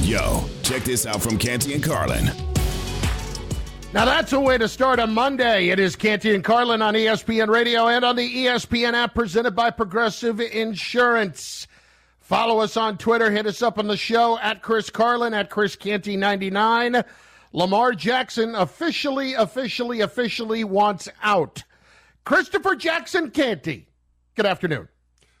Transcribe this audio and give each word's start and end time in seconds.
Yo, 0.00 0.44
check 0.62 0.82
this 0.84 1.06
out 1.06 1.22
from 1.22 1.38
Canty 1.38 1.74
and 1.74 1.82
Carlin. 1.82 2.30
Now 3.92 4.04
that's 4.04 4.32
a 4.32 4.40
way 4.40 4.58
to 4.58 4.68
start 4.68 4.98
a 4.98 5.06
Monday. 5.06 5.68
It 5.68 5.78
is 5.78 5.96
Canty 5.96 6.34
and 6.34 6.44
Carlin 6.44 6.82
on 6.82 6.94
ESPN 6.94 7.48
Radio 7.48 7.88
and 7.88 8.04
on 8.04 8.14
the 8.14 8.44
ESPN 8.44 8.92
app 8.92 9.14
presented 9.14 9.52
by 9.52 9.70
Progressive 9.70 10.40
Insurance. 10.40 11.66
Follow 12.20 12.60
us 12.60 12.76
on 12.76 12.98
Twitter. 12.98 13.30
Hit 13.30 13.46
us 13.46 13.62
up 13.62 13.78
on 13.78 13.86
the 13.86 13.96
show 13.96 14.38
at 14.38 14.60
Chris 14.60 14.90
Carlin, 14.90 15.32
at 15.32 15.48
Chris 15.48 15.76
Canty99. 15.76 17.04
Lamar 17.52 17.92
Jackson 17.92 18.54
officially, 18.54 19.32
officially, 19.32 20.00
officially 20.00 20.62
wants 20.62 21.08
out. 21.22 21.62
Christopher 22.24 22.74
Jackson 22.74 23.30
Canty. 23.30 23.88
Good 24.34 24.46
afternoon. 24.46 24.88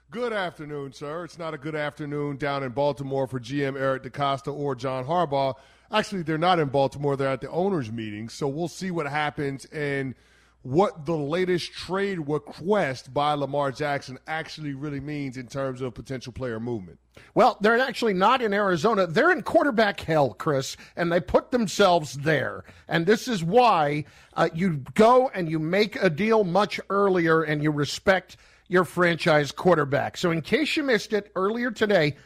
Good 0.08 0.32
afternoon, 0.32 0.92
sir. 0.92 1.24
It's 1.24 1.36
not 1.36 1.52
a 1.52 1.58
good 1.58 1.74
afternoon 1.74 2.36
down 2.36 2.62
in 2.62 2.70
Baltimore 2.70 3.26
for 3.26 3.40
GM 3.40 3.76
Eric 3.78 4.04
DeCosta 4.04 4.56
or 4.56 4.76
John 4.76 5.04
Harbaugh. 5.04 5.54
Actually, 5.90 6.22
they're 6.22 6.38
not 6.38 6.60
in 6.60 6.68
Baltimore. 6.68 7.16
They're 7.16 7.28
at 7.28 7.40
the 7.40 7.50
owners' 7.50 7.90
meeting. 7.90 8.28
So 8.28 8.46
we'll 8.46 8.68
see 8.68 8.92
what 8.92 9.08
happens 9.08 9.64
and 9.66 10.14
what 10.62 11.06
the 11.06 11.16
latest 11.16 11.72
trade 11.72 12.20
request 12.28 13.12
by 13.12 13.32
Lamar 13.32 13.72
Jackson 13.72 14.16
actually 14.28 14.74
really 14.74 15.00
means 15.00 15.36
in 15.36 15.48
terms 15.48 15.80
of 15.80 15.92
potential 15.94 16.32
player 16.32 16.60
movement. 16.60 17.00
Well, 17.34 17.58
they're 17.60 17.80
actually 17.80 18.14
not 18.14 18.40
in 18.40 18.54
Arizona. 18.54 19.08
They're 19.08 19.32
in 19.32 19.42
quarterback 19.42 19.98
hell, 19.98 20.34
Chris, 20.34 20.76
and 20.94 21.10
they 21.10 21.20
put 21.20 21.50
themselves 21.50 22.14
there. 22.14 22.62
And 22.86 23.06
this 23.06 23.26
is 23.26 23.42
why 23.42 24.04
uh, 24.34 24.50
you 24.54 24.84
go 24.94 25.30
and 25.34 25.50
you 25.50 25.58
make 25.58 25.96
a 25.96 26.10
deal 26.10 26.44
much 26.44 26.78
earlier 26.90 27.42
and 27.42 27.60
you 27.60 27.72
respect– 27.72 28.36
your 28.68 28.84
franchise 28.84 29.52
quarterback. 29.52 30.16
So, 30.16 30.30
in 30.30 30.42
case 30.42 30.76
you 30.76 30.82
missed 30.82 31.12
it 31.12 31.30
earlier 31.36 31.70
today, 31.70 32.16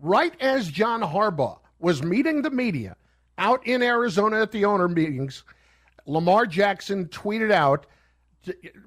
right 0.00 0.34
as 0.40 0.68
John 0.68 1.02
Harbaugh 1.02 1.58
was 1.78 2.02
meeting 2.02 2.42
the 2.42 2.50
media 2.50 2.96
out 3.38 3.66
in 3.66 3.82
Arizona 3.82 4.42
at 4.42 4.52
the 4.52 4.64
owner 4.64 4.88
meetings, 4.88 5.44
Lamar 6.06 6.46
Jackson 6.46 7.06
tweeted 7.06 7.50
out 7.50 7.86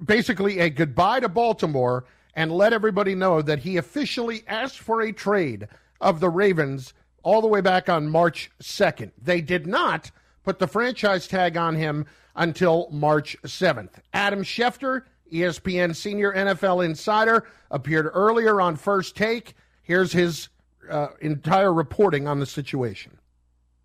basically 0.03 0.59
a 0.59 0.70
goodbye 0.70 1.20
to 1.20 1.30
Baltimore 1.30 2.05
and 2.36 2.52
let 2.52 2.73
everybody 2.73 3.16
know 3.16 3.42
that 3.42 3.59
he 3.59 3.77
officially 3.77 4.44
asked 4.48 4.80
for 4.80 5.02
a 5.02 5.11
trade 5.11 5.67
of 6.02 6.20
the 6.20 6.30
Ravens 6.30 6.94
all 7.22 7.42
the 7.42 7.48
way 7.48 7.61
back 7.61 7.89
on 7.89 8.09
March 8.09 8.52
2nd. 8.61 9.11
They 9.22 9.42
did 9.42 9.67
not 9.67 10.11
put 10.44 10.59
the 10.59 10.67
franchise 10.67 11.27
tag 11.27 11.55
on 11.55 11.75
him 11.75 12.05
until 12.36 12.89
March 12.92 13.38
7th. 13.44 13.92
Adam 14.14 14.44
Schefter 14.44 15.03
ESPN 15.34 15.95
senior 15.95 16.34
NFL 16.34 16.86
insider, 16.86 17.48
appeared 17.72 18.09
earlier 18.14 18.62
on 18.62 18.76
First 18.76 19.16
Take. 19.16 19.56
Here's 19.81 20.14
his 20.14 20.50
uh, 20.89 21.09
entire 21.22 21.73
reporting 21.73 22.28
on 22.28 22.39
the 22.39 22.45
situation. 22.45 23.17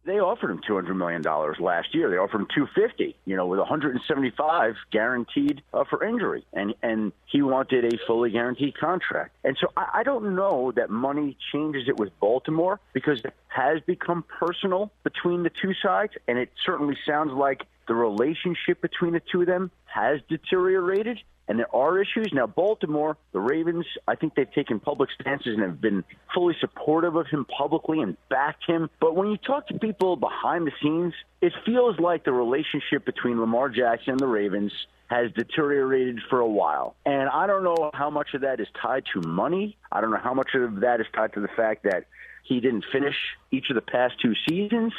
They 0.05 0.21
offered 0.21 0.51
him 0.51 0.63
two 0.67 0.75
hundred 0.75 0.95
million 0.95 1.21
dollars 1.21 1.59
last 1.61 1.95
year. 1.95 2.09
They 2.09 2.17
offered 2.17 2.41
him 2.41 2.49
two 2.55 2.67
fifty, 2.75 3.15
you 3.27 3.37
know, 3.37 3.45
with 3.45 3.59
one 3.59 3.69
hundred 3.69 3.95
and 3.95 4.01
seventy 4.09 4.31
five 4.31 4.75
guaranteed 4.91 5.61
uh, 5.75 5.85
for 5.85 6.03
injury, 6.03 6.47
and 6.55 6.75
and 6.83 7.13
he 7.27 7.43
wanted 7.43 7.93
a 7.93 7.99
fully 8.07 8.31
guaranteed 8.31 8.79
contract. 8.79 9.37
And 9.45 9.59
so 9.61 9.71
I, 9.77 9.89
I 9.97 10.03
don't 10.05 10.35
know 10.35 10.73
that 10.77 10.89
money 10.89 11.37
changes 11.53 11.89
it 11.89 11.99
with 11.99 12.19
Baltimore 12.21 12.81
because 12.95 13.23
it 13.23 13.35
has 13.49 13.83
become 13.83 14.25
personal 14.41 14.91
between 15.05 15.43
the 15.43 15.51
two 15.51 15.75
sides, 15.75 16.15
and 16.27 16.39
it 16.39 16.51
certainly 16.65 16.97
sounds 17.07 17.33
like 17.33 17.65
the 17.89 17.95
relationship 17.95 18.81
between 18.81 19.15
the 19.15 19.23
two 19.33 19.41
of 19.41 19.47
them 19.47 19.71
has 19.87 20.21
deteriorated 20.29 21.19
and 21.49 21.59
there 21.59 21.75
are 21.75 22.01
issues. 22.01 22.29
Now, 22.33 22.47
Baltimore, 22.47 23.17
the 23.33 23.41
Ravens, 23.41 23.87
I 24.07 24.15
think 24.15 24.35
they've 24.35 24.53
taken 24.53 24.79
public 24.81 25.09
stances 25.19 25.55
and 25.55 25.63
have 25.63 25.81
been 25.81 26.05
fully 26.35 26.55
supportive 26.61 27.17
of 27.17 27.27
him 27.27 27.47
publicly 27.47 28.01
and 28.01 28.17
backed 28.29 28.65
him. 28.67 28.91
But 29.01 29.17
when 29.17 29.29
you 29.29 29.39
talk 29.39 29.67
to 29.69 29.79
people 29.79 30.17
behind 30.17 30.67
the 30.67 30.73
scenes, 30.83 31.15
it 31.41 31.55
feels 31.65 31.99
like 31.99 32.25
the 32.25 32.33
relationship 32.33 33.07
between 33.07 33.41
Lamar 33.41 33.71
Jackson 33.71 34.13
and 34.13 34.21
the 34.21 34.27
Ravens 34.27 34.73
has 35.07 35.33
deteriorated 35.33 36.21
for 36.29 36.41
a 36.41 36.47
while. 36.47 36.95
And 37.07 37.31
I 37.31 37.47
don't 37.47 37.65
know 37.65 37.91
how 37.95 38.11
much 38.11 38.35
of 38.35 38.43
that 38.43 38.61
is 38.61 38.69
tied 38.81 39.05
to 39.15 39.27
money. 39.27 39.79
I 39.91 40.03
don't 40.03 40.11
know 40.11 40.21
how 40.23 40.35
much 40.35 40.51
of 40.55 40.81
that 40.81 41.01
is 41.01 41.07
tied 41.15 41.33
to 41.33 41.41
the 41.41 41.49
fact 41.49 41.85
that 41.85 42.05
he 42.45 42.61
didn't 42.61 42.85
finish 42.93 43.17
each 43.51 43.71
of 43.71 43.75
the 43.75 43.83
past 43.83 44.15
two 44.21 44.35
seasons. 44.47 44.93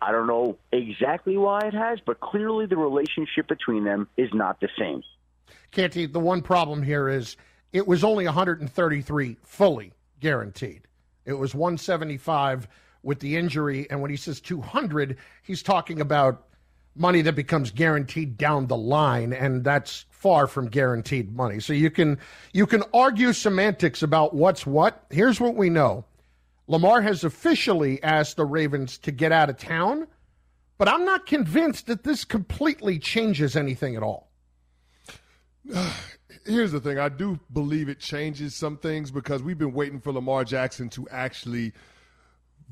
I 0.00 0.12
don't 0.12 0.26
know 0.26 0.58
exactly 0.72 1.36
why 1.36 1.60
it 1.60 1.74
has, 1.74 1.98
but 2.04 2.20
clearly 2.20 2.66
the 2.66 2.76
relationship 2.76 3.48
between 3.48 3.84
them 3.84 4.08
is 4.16 4.30
not 4.32 4.60
the 4.60 4.68
same. 4.78 5.02
Canty, 5.70 6.06
the 6.06 6.20
one 6.20 6.42
problem 6.42 6.82
here 6.82 7.08
is 7.08 7.36
it 7.72 7.86
was 7.86 8.04
only 8.04 8.24
133 8.24 9.36
fully 9.42 9.92
guaranteed. 10.20 10.82
It 11.24 11.34
was 11.34 11.54
175 11.54 12.68
with 13.02 13.20
the 13.20 13.36
injury, 13.36 13.86
and 13.90 14.00
when 14.00 14.10
he 14.10 14.16
says 14.16 14.40
200, 14.40 15.16
he's 15.42 15.62
talking 15.62 16.00
about 16.00 16.46
money 16.96 17.22
that 17.22 17.34
becomes 17.34 17.70
guaranteed 17.70 18.36
down 18.36 18.66
the 18.66 18.76
line, 18.76 19.32
and 19.32 19.62
that's 19.62 20.04
far 20.10 20.46
from 20.46 20.68
guaranteed 20.68 21.34
money. 21.34 21.60
So 21.60 21.72
you 21.72 21.90
can 21.90 22.18
you 22.52 22.66
can 22.66 22.82
argue 22.92 23.32
semantics 23.32 24.02
about 24.02 24.34
what's 24.34 24.66
what. 24.66 25.04
Here's 25.10 25.40
what 25.40 25.54
we 25.54 25.70
know. 25.70 26.04
Lamar 26.68 27.00
has 27.00 27.24
officially 27.24 28.00
asked 28.02 28.36
the 28.36 28.44
Ravens 28.44 28.98
to 28.98 29.10
get 29.10 29.32
out 29.32 29.48
of 29.48 29.56
town, 29.56 30.06
but 30.76 30.86
I'm 30.86 31.04
not 31.04 31.26
convinced 31.26 31.86
that 31.86 32.04
this 32.04 32.24
completely 32.24 32.98
changes 32.98 33.56
anything 33.56 33.96
at 33.96 34.02
all. 34.02 34.30
Here's 36.46 36.72
the 36.72 36.80
thing. 36.80 36.98
I 36.98 37.08
do 37.08 37.40
believe 37.52 37.88
it 37.88 37.98
changes 37.98 38.54
some 38.54 38.76
things 38.76 39.10
because 39.10 39.42
we've 39.42 39.58
been 39.58 39.72
waiting 39.72 40.00
for 40.00 40.12
Lamar 40.12 40.44
Jackson 40.44 40.88
to 40.90 41.08
actually 41.10 41.72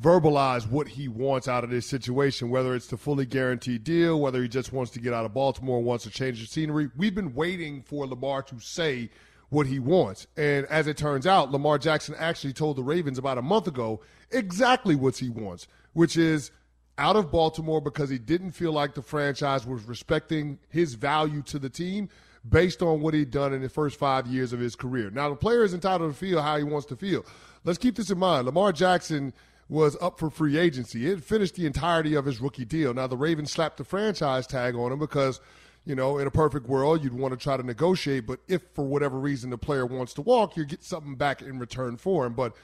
verbalize 0.00 0.68
what 0.68 0.88
he 0.88 1.08
wants 1.08 1.48
out 1.48 1.64
of 1.64 1.70
this 1.70 1.86
situation, 1.86 2.50
whether 2.50 2.74
it's 2.74 2.86
the 2.86 2.98
fully 2.98 3.24
guaranteed 3.24 3.82
deal, 3.82 4.20
whether 4.20 4.42
he 4.42 4.48
just 4.48 4.72
wants 4.72 4.92
to 4.92 5.00
get 5.00 5.14
out 5.14 5.24
of 5.24 5.32
Baltimore 5.32 5.78
and 5.78 5.86
wants 5.86 6.04
to 6.04 6.10
change 6.10 6.40
the 6.40 6.46
scenery. 6.46 6.90
We've 6.96 7.14
been 7.14 7.34
waiting 7.34 7.82
for 7.82 8.06
Lamar 8.06 8.42
to 8.42 8.60
say 8.60 9.10
what 9.48 9.66
he 9.66 9.78
wants. 9.78 10.26
And 10.36 10.66
as 10.66 10.86
it 10.86 10.96
turns 10.96 11.26
out, 11.26 11.52
Lamar 11.52 11.78
Jackson 11.78 12.14
actually 12.18 12.52
told 12.52 12.76
the 12.76 12.82
Ravens 12.82 13.18
about 13.18 13.38
a 13.38 13.42
month 13.42 13.66
ago 13.66 14.00
exactly 14.30 14.94
what 14.94 15.16
he 15.16 15.28
wants, 15.28 15.68
which 15.92 16.16
is 16.16 16.50
out 16.98 17.16
of 17.16 17.30
Baltimore 17.30 17.80
because 17.80 18.10
he 18.10 18.18
didn't 18.18 18.52
feel 18.52 18.72
like 18.72 18.94
the 18.94 19.02
franchise 19.02 19.66
was 19.66 19.84
respecting 19.84 20.58
his 20.68 20.94
value 20.94 21.42
to 21.42 21.58
the 21.58 21.68
team 21.68 22.08
based 22.48 22.82
on 22.82 23.00
what 23.00 23.14
he'd 23.14 23.30
done 23.30 23.52
in 23.52 23.60
the 23.60 23.68
first 23.68 23.98
five 23.98 24.26
years 24.26 24.52
of 24.52 24.60
his 24.60 24.76
career. 24.76 25.10
Now, 25.10 25.28
the 25.28 25.36
player 25.36 25.64
is 25.64 25.74
entitled 25.74 26.12
to 26.12 26.16
feel 26.16 26.40
how 26.40 26.56
he 26.56 26.64
wants 26.64 26.86
to 26.86 26.96
feel. 26.96 27.24
Let's 27.64 27.78
keep 27.78 27.96
this 27.96 28.10
in 28.10 28.18
mind. 28.18 28.46
Lamar 28.46 28.72
Jackson 28.72 29.32
was 29.68 29.96
up 30.00 30.18
for 30.18 30.30
free 30.30 30.56
agency. 30.56 31.10
It 31.10 31.24
finished 31.24 31.56
the 31.56 31.66
entirety 31.66 32.14
of 32.14 32.24
his 32.24 32.40
rookie 32.40 32.64
deal. 32.64 32.94
Now, 32.94 33.08
the 33.08 33.16
Ravens 33.16 33.50
slapped 33.50 33.78
the 33.78 33.84
franchise 33.84 34.46
tag 34.46 34.76
on 34.76 34.92
him 34.92 34.98
because, 34.98 35.40
you 35.86 35.94
know, 35.94 36.18
in 36.18 36.26
a 36.26 36.30
perfect 36.30 36.66
world, 36.66 37.02
you'd 37.02 37.14
want 37.14 37.32
to 37.32 37.38
try 37.38 37.56
to 37.56 37.62
negotiate. 37.62 38.26
But 38.26 38.40
if 38.48 38.62
for 38.74 38.84
whatever 38.84 39.18
reason 39.18 39.50
the 39.50 39.58
player 39.58 39.86
wants 39.86 40.12
to 40.14 40.22
walk, 40.22 40.56
you 40.56 40.64
get 40.66 40.84
something 40.84 41.14
back 41.14 41.40
in 41.40 41.58
return 41.58 41.96
for 41.96 42.26
him. 42.26 42.34
But 42.34 42.54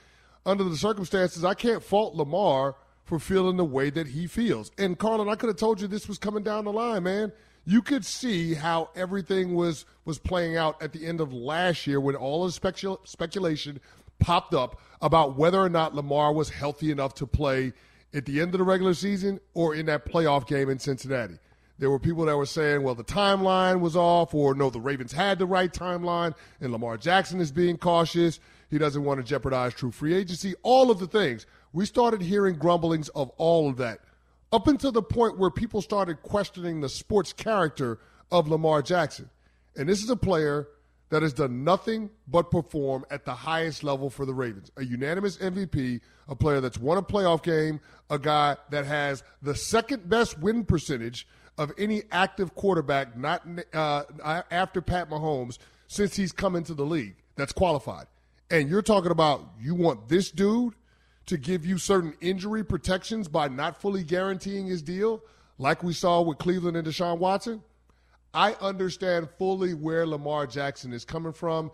under 0.45 0.65
the 0.65 0.77
circumstances, 0.77 1.45
I 1.45 1.55
can't 1.55 1.83
fault 1.83 2.15
Lamar 2.15 2.75
for 3.05 3.19
feeling 3.19 3.57
the 3.57 3.65
way 3.65 3.89
that 3.91 4.09
he 4.09 4.27
feels. 4.27 4.71
And, 4.77 4.99
Carlin, 4.99 5.29
I 5.29 5.37
could 5.37 5.49
have 5.49 5.57
told 5.57 5.81
you 5.81 5.87
this 5.87 6.09
was 6.09 6.19
coming 6.19 6.43
down 6.43 6.65
the 6.65 6.73
line, 6.73 7.05
man 7.05 7.33
you 7.65 7.83
could 7.83 8.05
see 8.05 8.55
how 8.55 8.91
everything 8.97 9.55
was 9.55 9.85
was 10.05 10.19
playing 10.19 10.57
out 10.57 10.81
at 10.83 10.93
the 10.93 11.07
end 11.07 11.21
of 11.21 11.33
last 11.33 11.87
year 11.87 12.01
when 12.01 12.17
all 12.17 12.45
the 12.45 12.51
specul- 12.51 13.07
speculation 13.07 13.81
popped 14.19 14.55
up 14.55 14.81
about 15.01 15.37
whether 15.37 15.61
or 15.61 15.69
not 15.69 15.95
Lamar 15.95 16.33
was 16.33 16.51
healthy 16.51 16.91
enough 16.91 17.15
to 17.15 17.27
play 17.27 17.73
at 18.15 18.27
the 18.27 18.41
end 18.41 18.55
of 18.55 18.59
the 18.59 18.65
regular 18.65 18.95
season 18.95 19.41
or 19.55 19.75
in 19.75 19.87
that 19.87 20.05
playoff 20.05 20.47
game 20.47 20.69
in 20.69 20.79
Cincinnati. 20.79 21.39
There 21.83 21.91
were 21.91 21.99
people 21.99 22.27
that 22.27 22.37
were 22.37 22.47
saying, 22.47 22.85
well, 22.85 22.95
the 22.95 23.03
timeline 23.03 23.81
was 23.81 23.97
off, 23.97 24.35
or 24.35 24.55
no, 24.55 24.71
the 24.71 24.79
Ravens 24.79 25.11
had 25.11 25.41
the 25.41 25.47
right 25.47 25.73
timeline, 25.73 26.33
and 26.61 26.71
Lamar 26.71 26.97
Jackson 26.97 27.41
is 27.41 27.51
being 27.51 27.77
cautious. 27.77 28.39
He 28.71 28.79
doesn't 28.79 29.03
want 29.03 29.19
to 29.19 29.25
jeopardize 29.25 29.75
true 29.75 29.91
free 29.91 30.15
agency. 30.15 30.55
All 30.63 30.93
of 30.93 31.01
the 31.01 31.09
things. 31.09 31.45
We 31.73 31.85
started 31.85 32.23
hearing 32.23 32.55
grumblings 32.55 33.09
of 33.09 33.31
all 33.31 33.69
of 33.69 33.79
that 33.79 33.99
up 34.53 34.69
until 34.69 34.93
the 34.93 35.03
point 35.03 35.41
where 35.41 35.51
people 35.51 35.83
started 35.83 36.23
questioning 36.23 36.81
the 36.81 36.89
sports 36.89 37.33
character 37.33 37.99
of 38.31 38.47
Lamar 38.47 38.81
Jackson. 38.81 39.29
And 39.75 39.89
this 39.89 40.05
is 40.05 40.11
a 40.11 40.15
player 40.15 40.69
that 41.13 41.21
has 41.21 41.35
done 41.35 41.63
nothing 41.63 42.09
but 42.27 42.51
perform 42.51 43.05
at 43.11 43.27
the 43.27 43.35
highest 43.35 43.85
level 43.85 44.09
for 44.09 44.25
the 44.25 44.33
Ravens. 44.33 44.71
A 44.79 44.85
unanimous 44.85 45.37
MVP, 45.37 46.01
a 46.27 46.35
player 46.35 46.63
that's 46.63 46.79
won 46.79 46.97
a 46.97 47.03
playoff 47.03 47.43
game, 47.43 47.81
a 48.09 48.19
guy 48.19 48.57
that 48.71 48.87
has 48.87 49.23
the 49.43 49.55
second 49.55 50.09
best 50.09 50.39
win 50.39 50.65
percentage 50.65 51.27
of 51.59 51.71
any 51.77 52.05
active 52.11 52.55
quarterback, 52.55 53.15
not 53.15 53.47
uh, 53.75 54.05
after 54.51 54.81
Pat 54.81 55.11
Mahomes, 55.11 55.59
since 55.87 56.17
he's 56.17 56.33
come 56.33 56.57
into 56.57 56.73
the 56.73 56.87
league. 56.87 57.17
That's 57.37 57.53
qualified. 57.53 58.07
And 58.51 58.71
you're 58.71 58.81
talking 58.81 59.11
about 59.11 59.51
you 59.61 59.75
want 59.75 60.09
this 60.09 60.31
dude 60.31 60.73
to 61.27 61.37
give 61.37 61.67
you 61.67 61.77
certain 61.77 62.15
injury 62.23 62.65
protections 62.65 63.29
by 63.29 63.49
not 63.49 63.79
fully 63.79 64.03
guaranteeing 64.03 64.67
his 64.67 64.81
deal, 64.81 65.23
like 65.59 65.83
we 65.83 65.93
saw 65.93 66.23
with 66.23 66.39
Cleveland 66.39 66.79
and 66.79 66.87
Deshaun 66.87 67.19
Watson. 67.19 67.63
I 68.35 68.55
understand 68.55 69.29
fully 69.39 69.75
where 69.75 70.07
Lamar 70.07 70.47
Jackson 70.47 70.93
is 70.93 71.05
coming 71.05 71.33
from. 71.33 71.71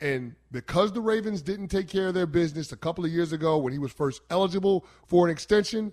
And 0.00 0.34
because 0.50 0.92
the 0.92 1.00
Ravens 1.00 1.42
didn't 1.42 1.68
take 1.68 1.88
care 1.88 2.08
of 2.08 2.14
their 2.14 2.26
business 2.26 2.72
a 2.72 2.76
couple 2.76 3.04
of 3.04 3.12
years 3.12 3.32
ago 3.32 3.58
when 3.58 3.72
he 3.72 3.78
was 3.78 3.92
first 3.92 4.20
eligible 4.30 4.84
for 5.06 5.26
an 5.26 5.30
extension, 5.30 5.92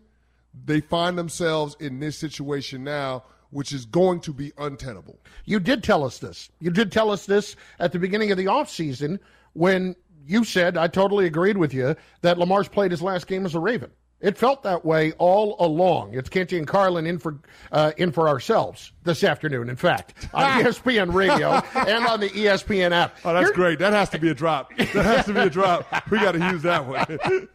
they 0.66 0.82
find 0.82 1.18
themselves 1.18 1.78
in 1.80 2.00
this 2.00 2.18
situation 2.18 2.84
now, 2.84 3.24
which 3.52 3.72
is 3.72 3.86
going 3.86 4.20
to 4.22 4.34
be 4.34 4.52
untenable. 4.58 5.20
You 5.46 5.60
did 5.60 5.84
tell 5.84 6.04
us 6.04 6.18
this. 6.18 6.50
You 6.60 6.72
did 6.72 6.92
tell 6.92 7.12
us 7.12 7.26
this 7.28 7.56
at 7.80 7.92
the 7.92 8.00
beginning 8.00 8.32
of 8.32 8.38
the 8.38 8.46
offseason 8.46 9.20
when 9.54 9.96
you 10.26 10.44
said, 10.44 10.76
I 10.78 10.88
totally 10.88 11.26
agreed 11.26 11.58
with 11.58 11.74
you, 11.74 11.96
that 12.22 12.38
Lamar's 12.38 12.68
played 12.68 12.92
his 12.92 13.02
last 13.02 13.28
game 13.28 13.46
as 13.46 13.56
a 13.56 13.60
Raven. 13.60 13.92
It 14.22 14.38
felt 14.38 14.64
that 14.64 14.84
way 14.84 15.14
all 15.14 15.56
along. 15.60 16.14
It's 16.14 16.28
Canty 16.28 16.58
and 16.58 16.68
Carlin 16.68 17.06
in 17.06 17.20
for 17.20 17.40
uh, 17.72 17.94
in 17.96 18.12
for 18.12 18.28
ourselves 18.28 18.92
this 19.04 19.24
afternoon. 19.24 19.70
In 19.70 19.78
fact, 19.78 20.28
on 20.34 20.62
ESPN 20.62 21.14
Radio 21.14 21.52
and 21.74 22.06
on 22.06 22.20
the 22.20 22.30
ESPN 22.30 22.92
app. 22.92 23.16
Oh, 23.24 23.34
that's 23.34 23.52
great. 23.52 23.80
That 23.80 23.94
has 23.94 24.10
to 24.10 24.20
be 24.20 24.30
a 24.30 24.34
drop. 24.34 24.76
That 24.78 24.88
has 24.88 25.26
to 25.26 25.34
be 25.34 25.40
a 25.40 25.50
drop. 25.50 25.88
We 26.12 26.20
got 26.20 26.34
to 26.34 26.52
use 26.52 26.64
that 26.64 26.86
one. 26.86 27.48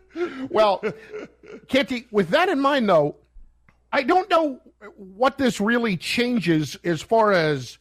well, 0.50 0.82
Canty, 1.68 2.06
with 2.10 2.30
that 2.30 2.48
in 2.48 2.60
mind, 2.60 2.88
though, 2.88 3.16
I 3.92 4.02
don't 4.02 4.30
know 4.30 4.60
what 4.96 5.36
this 5.36 5.60
really 5.60 5.98
changes 5.98 6.78
as 6.82 7.02
far 7.02 7.32
as 7.32 7.78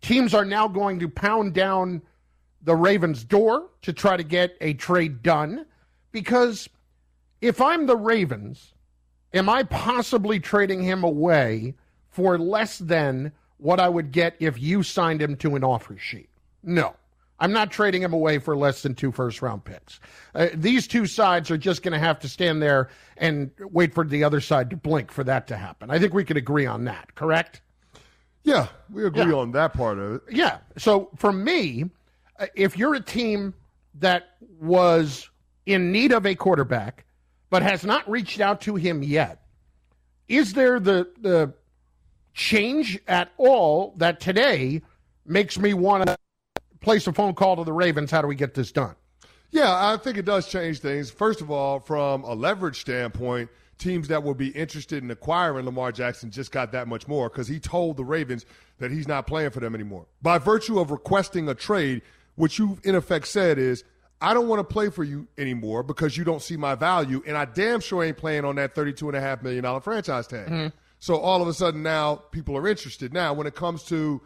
teams 0.00 0.32
are 0.32 0.44
now 0.44 0.68
going 0.68 0.98
to 1.00 1.08
pound 1.08 1.52
down 1.52 2.00
the 2.62 2.74
Ravens' 2.74 3.24
door 3.24 3.68
to 3.82 3.92
try 3.92 4.16
to 4.16 4.22
get 4.22 4.56
a 4.60 4.72
trade 4.74 5.22
done 5.22 5.66
because 6.12 6.68
if 7.42 7.60
I'm 7.60 7.86
the 7.86 7.96
Ravens, 7.96 8.72
am 9.34 9.50
I 9.50 9.64
possibly 9.64 10.40
trading 10.40 10.82
him 10.82 11.04
away 11.04 11.74
for 12.08 12.38
less 12.38 12.78
than 12.78 13.32
what 13.58 13.80
I 13.80 13.88
would 13.88 14.12
get 14.12 14.36
if 14.38 14.58
you 14.58 14.82
signed 14.82 15.20
him 15.20 15.36
to 15.36 15.56
an 15.56 15.64
offer 15.64 15.98
sheet? 15.98 16.30
No. 16.62 16.94
I'm 17.40 17.52
not 17.52 17.72
trading 17.72 18.02
him 18.02 18.12
away 18.12 18.38
for 18.38 18.56
less 18.56 18.82
than 18.82 18.94
two 18.94 19.10
first 19.10 19.42
round 19.42 19.64
picks. 19.64 19.98
Uh, 20.32 20.48
these 20.54 20.86
two 20.86 21.06
sides 21.06 21.50
are 21.50 21.58
just 21.58 21.82
going 21.82 21.92
to 21.92 21.98
have 21.98 22.20
to 22.20 22.28
stand 22.28 22.62
there 22.62 22.88
and 23.16 23.50
wait 23.58 23.92
for 23.92 24.04
the 24.04 24.22
other 24.22 24.40
side 24.40 24.70
to 24.70 24.76
blink 24.76 25.10
for 25.10 25.24
that 25.24 25.48
to 25.48 25.56
happen. 25.56 25.90
I 25.90 25.98
think 25.98 26.14
we 26.14 26.24
could 26.24 26.36
agree 26.36 26.66
on 26.66 26.84
that, 26.84 27.16
correct? 27.16 27.60
Yeah, 28.44 28.68
we 28.90 29.04
agree 29.04 29.32
yeah. 29.32 29.34
on 29.34 29.50
that 29.52 29.72
part 29.72 29.98
of 29.98 30.14
it. 30.14 30.22
Yeah. 30.30 30.58
So 30.78 31.10
for 31.16 31.32
me, 31.32 31.90
uh, 32.38 32.46
if 32.54 32.78
you're 32.78 32.94
a 32.94 33.00
team 33.00 33.54
that 33.98 34.36
was 34.60 35.28
in 35.66 35.90
need 35.90 36.12
of 36.12 36.26
a 36.26 36.36
quarterback, 36.36 37.04
but 37.52 37.62
has 37.62 37.84
not 37.84 38.10
reached 38.10 38.40
out 38.40 38.62
to 38.62 38.76
him 38.76 39.02
yet. 39.02 39.42
Is 40.26 40.54
there 40.54 40.80
the 40.80 41.06
the 41.20 41.52
change 42.32 42.98
at 43.06 43.30
all 43.36 43.92
that 43.98 44.20
today 44.20 44.80
makes 45.26 45.58
me 45.58 45.74
want 45.74 46.06
to 46.06 46.16
place 46.80 47.06
a 47.06 47.12
phone 47.12 47.34
call 47.34 47.56
to 47.56 47.64
the 47.64 47.72
Ravens? 47.72 48.10
How 48.10 48.22
do 48.22 48.26
we 48.26 48.36
get 48.36 48.54
this 48.54 48.72
done? 48.72 48.94
Yeah, 49.50 49.70
I 49.70 49.98
think 49.98 50.16
it 50.16 50.24
does 50.24 50.48
change 50.48 50.80
things. 50.80 51.10
First 51.10 51.42
of 51.42 51.50
all, 51.50 51.78
from 51.78 52.24
a 52.24 52.32
leverage 52.32 52.80
standpoint, 52.80 53.50
teams 53.76 54.08
that 54.08 54.22
will 54.22 54.32
be 54.32 54.48
interested 54.48 55.04
in 55.04 55.10
acquiring 55.10 55.66
Lamar 55.66 55.92
Jackson 55.92 56.30
just 56.30 56.52
got 56.52 56.72
that 56.72 56.88
much 56.88 57.06
more 57.06 57.28
because 57.28 57.48
he 57.48 57.60
told 57.60 57.98
the 57.98 58.04
Ravens 58.04 58.46
that 58.78 58.90
he's 58.90 59.06
not 59.06 59.26
playing 59.26 59.50
for 59.50 59.60
them 59.60 59.74
anymore. 59.74 60.06
By 60.22 60.38
virtue 60.38 60.80
of 60.80 60.90
requesting 60.90 61.50
a 61.50 61.54
trade, 61.54 62.00
what 62.34 62.58
you've 62.58 62.80
in 62.82 62.94
effect 62.94 63.28
said 63.28 63.58
is, 63.58 63.84
I 64.22 64.34
don't 64.34 64.46
want 64.46 64.60
to 64.60 64.72
play 64.72 64.88
for 64.88 65.02
you 65.02 65.26
anymore 65.36 65.82
because 65.82 66.16
you 66.16 66.22
don't 66.22 66.40
see 66.40 66.56
my 66.56 66.76
value, 66.76 67.22
and 67.26 67.36
I 67.36 67.44
damn 67.44 67.80
sure 67.80 68.04
ain't 68.04 68.16
playing 68.16 68.44
on 68.44 68.54
that 68.56 68.74
$32.5 68.74 69.42
million 69.42 69.80
franchise 69.80 70.28
tag. 70.28 70.46
Mm-hmm. 70.46 70.68
So 71.00 71.16
all 71.16 71.42
of 71.42 71.48
a 71.48 71.52
sudden 71.52 71.82
now 71.82 72.14
people 72.30 72.56
are 72.56 72.68
interested. 72.68 73.12
Now, 73.12 73.32
when 73.32 73.48
it 73.48 73.56
comes 73.56 73.82
to 73.84 74.20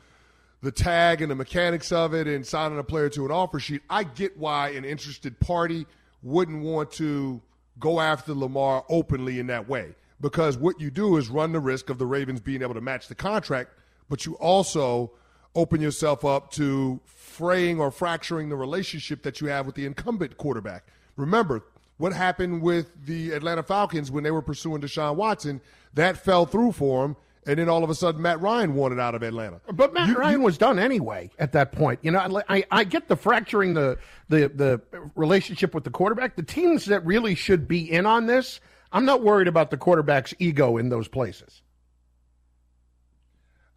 the 0.60 0.70
tag 0.70 1.22
and 1.22 1.30
the 1.30 1.34
mechanics 1.34 1.92
of 1.92 2.12
it 2.12 2.26
and 2.26 2.46
signing 2.46 2.78
a 2.78 2.84
player 2.84 3.08
to 3.08 3.24
an 3.24 3.30
offer 3.30 3.58
sheet, 3.58 3.80
I 3.88 4.04
get 4.04 4.36
why 4.36 4.68
an 4.70 4.84
interested 4.84 5.40
party 5.40 5.86
wouldn't 6.22 6.62
want 6.62 6.90
to 6.92 7.40
go 7.78 7.98
after 7.98 8.34
Lamar 8.34 8.84
openly 8.90 9.38
in 9.38 9.46
that 9.46 9.66
way. 9.66 9.94
Because 10.20 10.58
what 10.58 10.78
you 10.78 10.90
do 10.90 11.16
is 11.16 11.30
run 11.30 11.52
the 11.52 11.60
risk 11.60 11.88
of 11.88 11.98
the 11.98 12.06
Ravens 12.06 12.40
being 12.40 12.60
able 12.60 12.74
to 12.74 12.80
match 12.82 13.08
the 13.08 13.14
contract, 13.14 13.70
but 14.10 14.26
you 14.26 14.34
also 14.34 15.12
open 15.56 15.80
yourself 15.80 16.24
up 16.24 16.50
to 16.52 17.00
fraying 17.06 17.80
or 17.80 17.90
fracturing 17.90 18.48
the 18.48 18.56
relationship 18.56 19.22
that 19.22 19.40
you 19.40 19.48
have 19.48 19.66
with 19.66 19.74
the 19.74 19.86
incumbent 19.86 20.36
quarterback. 20.36 20.86
Remember, 21.16 21.64
what 21.96 22.12
happened 22.12 22.62
with 22.62 23.06
the 23.06 23.32
Atlanta 23.32 23.62
Falcons 23.62 24.10
when 24.10 24.22
they 24.22 24.30
were 24.30 24.42
pursuing 24.42 24.80
Deshaun 24.80 25.16
Watson, 25.16 25.60
that 25.94 26.16
fell 26.18 26.46
through 26.46 26.72
for 26.72 27.02
them. 27.02 27.16
And 27.48 27.60
then 27.60 27.68
all 27.68 27.84
of 27.84 27.90
a 27.90 27.94
sudden, 27.94 28.20
Matt 28.20 28.40
Ryan 28.40 28.74
wanted 28.74 28.98
out 28.98 29.14
of 29.14 29.22
Atlanta. 29.22 29.60
But 29.72 29.94
Matt 29.94 30.08
you, 30.08 30.16
Ryan 30.16 30.40
you, 30.40 30.44
was 30.44 30.58
done 30.58 30.80
anyway 30.80 31.30
at 31.38 31.52
that 31.52 31.70
point. 31.70 32.00
You 32.02 32.10
know, 32.10 32.42
I, 32.48 32.64
I 32.72 32.82
get 32.82 33.06
the 33.06 33.14
fracturing 33.14 33.74
the, 33.74 33.98
the 34.28 34.48
the 34.48 34.80
relationship 35.14 35.72
with 35.72 35.84
the 35.84 35.90
quarterback. 35.90 36.34
The 36.34 36.42
teams 36.42 36.86
that 36.86 37.06
really 37.06 37.36
should 37.36 37.68
be 37.68 37.88
in 37.88 38.04
on 38.04 38.26
this, 38.26 38.58
I'm 38.90 39.04
not 39.04 39.22
worried 39.22 39.46
about 39.46 39.70
the 39.70 39.76
quarterback's 39.76 40.34
ego 40.40 40.76
in 40.76 40.88
those 40.88 41.06
places. 41.06 41.62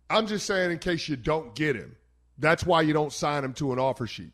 I'm 0.10 0.28
just 0.28 0.46
saying, 0.46 0.72
in 0.72 0.80
case 0.80 1.08
you 1.08 1.16
don't 1.16 1.54
get 1.56 1.76
him, 1.76 1.96
that's 2.38 2.66
why 2.66 2.82
you 2.82 2.94
don't 2.94 3.14
sign 3.14 3.44
him 3.44 3.54
to 3.54 3.74
an 3.74 3.80
offer 3.80 4.08
sheet. 4.08 4.32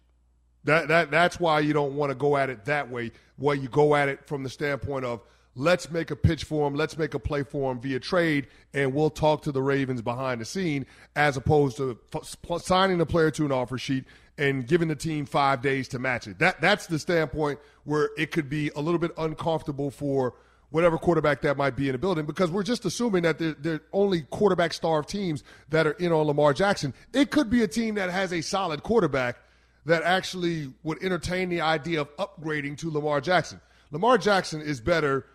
That, 0.63 0.87
that, 0.87 1.11
that's 1.11 1.39
why 1.39 1.59
you 1.59 1.73
don't 1.73 1.95
want 1.95 2.11
to 2.11 2.15
go 2.15 2.37
at 2.37 2.49
it 2.49 2.65
that 2.65 2.89
way, 2.89 3.11
where 3.37 3.55
you 3.55 3.67
go 3.67 3.95
at 3.95 4.09
it 4.09 4.25
from 4.27 4.43
the 4.43 4.49
standpoint 4.49 5.05
of 5.05 5.21
let's 5.55 5.89
make 5.91 6.11
a 6.11 6.15
pitch 6.15 6.43
for 6.43 6.67
him, 6.67 6.75
let's 6.75 6.97
make 6.97 7.13
a 7.13 7.19
play 7.19 7.43
for 7.43 7.71
him 7.71 7.79
via 7.79 7.99
trade, 7.99 8.47
and 8.73 8.93
we'll 8.93 9.09
talk 9.09 9.41
to 9.43 9.51
the 9.51 9.61
Ravens 9.61 10.01
behind 10.01 10.41
the 10.41 10.45
scene, 10.45 10.85
as 11.15 11.37
opposed 11.37 11.77
to 11.77 11.97
f- 12.13 12.61
signing 12.61 12.97
the 12.97 13.05
player 13.05 13.31
to 13.31 13.45
an 13.45 13.51
offer 13.51 13.77
sheet 13.77 14.05
and 14.37 14.67
giving 14.67 14.87
the 14.87 14.95
team 14.95 15.25
five 15.25 15.61
days 15.61 15.87
to 15.89 15.99
match 15.99 16.27
it. 16.27 16.39
That 16.39 16.59
that's 16.59 16.87
the 16.87 16.99
standpoint 16.99 17.59
where 17.83 18.09
it 18.17 18.31
could 18.31 18.49
be 18.49 18.69
a 18.75 18.81
little 18.81 18.99
bit 18.99 19.11
uncomfortable 19.17 19.91
for 19.91 20.33
whatever 20.69 20.97
quarterback 20.97 21.41
that 21.41 21.57
might 21.57 21.75
be 21.75 21.87
in 21.87 21.93
the 21.93 21.97
building 21.97 22.25
because 22.25 22.51
we're 22.51 22.63
just 22.63 22.85
assuming 22.85 23.23
that 23.23 23.37
they're, 23.39 23.53
they're 23.53 23.81
only 23.93 24.21
quarterback 24.23 24.73
starved 24.73 25.07
teams 25.07 25.43
that 25.69 25.87
are 25.87 25.91
in 25.93 26.11
on 26.11 26.27
Lamar 26.27 26.53
Jackson. 26.53 26.93
It 27.13 27.31
could 27.31 27.49
be 27.49 27.63
a 27.63 27.67
team 27.67 27.95
that 27.95 28.09
has 28.09 28.33
a 28.33 28.41
solid 28.41 28.83
quarterback 28.83 29.37
that 29.85 30.03
actually 30.03 30.73
would 30.83 31.01
entertain 31.03 31.49
the 31.49 31.61
idea 31.61 32.01
of 32.01 32.15
upgrading 32.17 32.77
to 32.79 32.91
Lamar 32.91 33.21
Jackson. 33.21 33.61
Lamar 33.91 34.17
Jackson 34.17 34.61
is 34.61 34.81
better, 34.81 35.25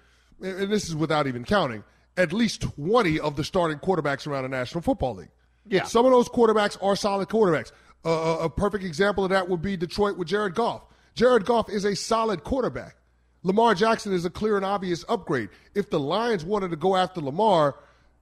and 0.42 0.70
this 0.70 0.88
is 0.88 0.94
without 0.94 1.26
even 1.26 1.44
counting, 1.44 1.84
at 2.16 2.32
least 2.32 2.62
20 2.62 3.20
of 3.20 3.36
the 3.36 3.44
starting 3.44 3.78
quarterbacks 3.78 4.26
around 4.26 4.42
the 4.42 4.48
National 4.48 4.82
Football 4.82 5.16
League. 5.16 5.30
Yeah. 5.68 5.84
Some 5.84 6.04
of 6.04 6.10
those 6.10 6.28
quarterbacks 6.28 6.76
are 6.82 6.96
solid 6.96 7.28
quarterbacks. 7.28 7.70
Uh, 8.04 8.38
a 8.40 8.50
perfect 8.50 8.84
example 8.84 9.24
of 9.24 9.30
that 9.30 9.48
would 9.48 9.62
be 9.62 9.76
Detroit 9.76 10.16
with 10.16 10.26
Jared 10.26 10.54
Goff. 10.54 10.82
Jared 11.14 11.44
Goff 11.44 11.68
is 11.70 11.84
a 11.84 11.94
solid 11.94 12.44
quarterback. 12.44 12.96
Lamar 13.42 13.75
Jackson 13.75 14.12
is 14.12 14.25
a 14.25 14.31
clear 14.31 14.56
and 14.56 14.66
obvious 14.66 15.04
upgrade. 15.08 15.48
If 15.75 15.88
the 15.88 16.00
Lions 16.00 16.44
wanted 16.44 16.70
to 16.70 16.76
go 16.76 16.94
after 16.96 17.20
Lamar, 17.20 17.76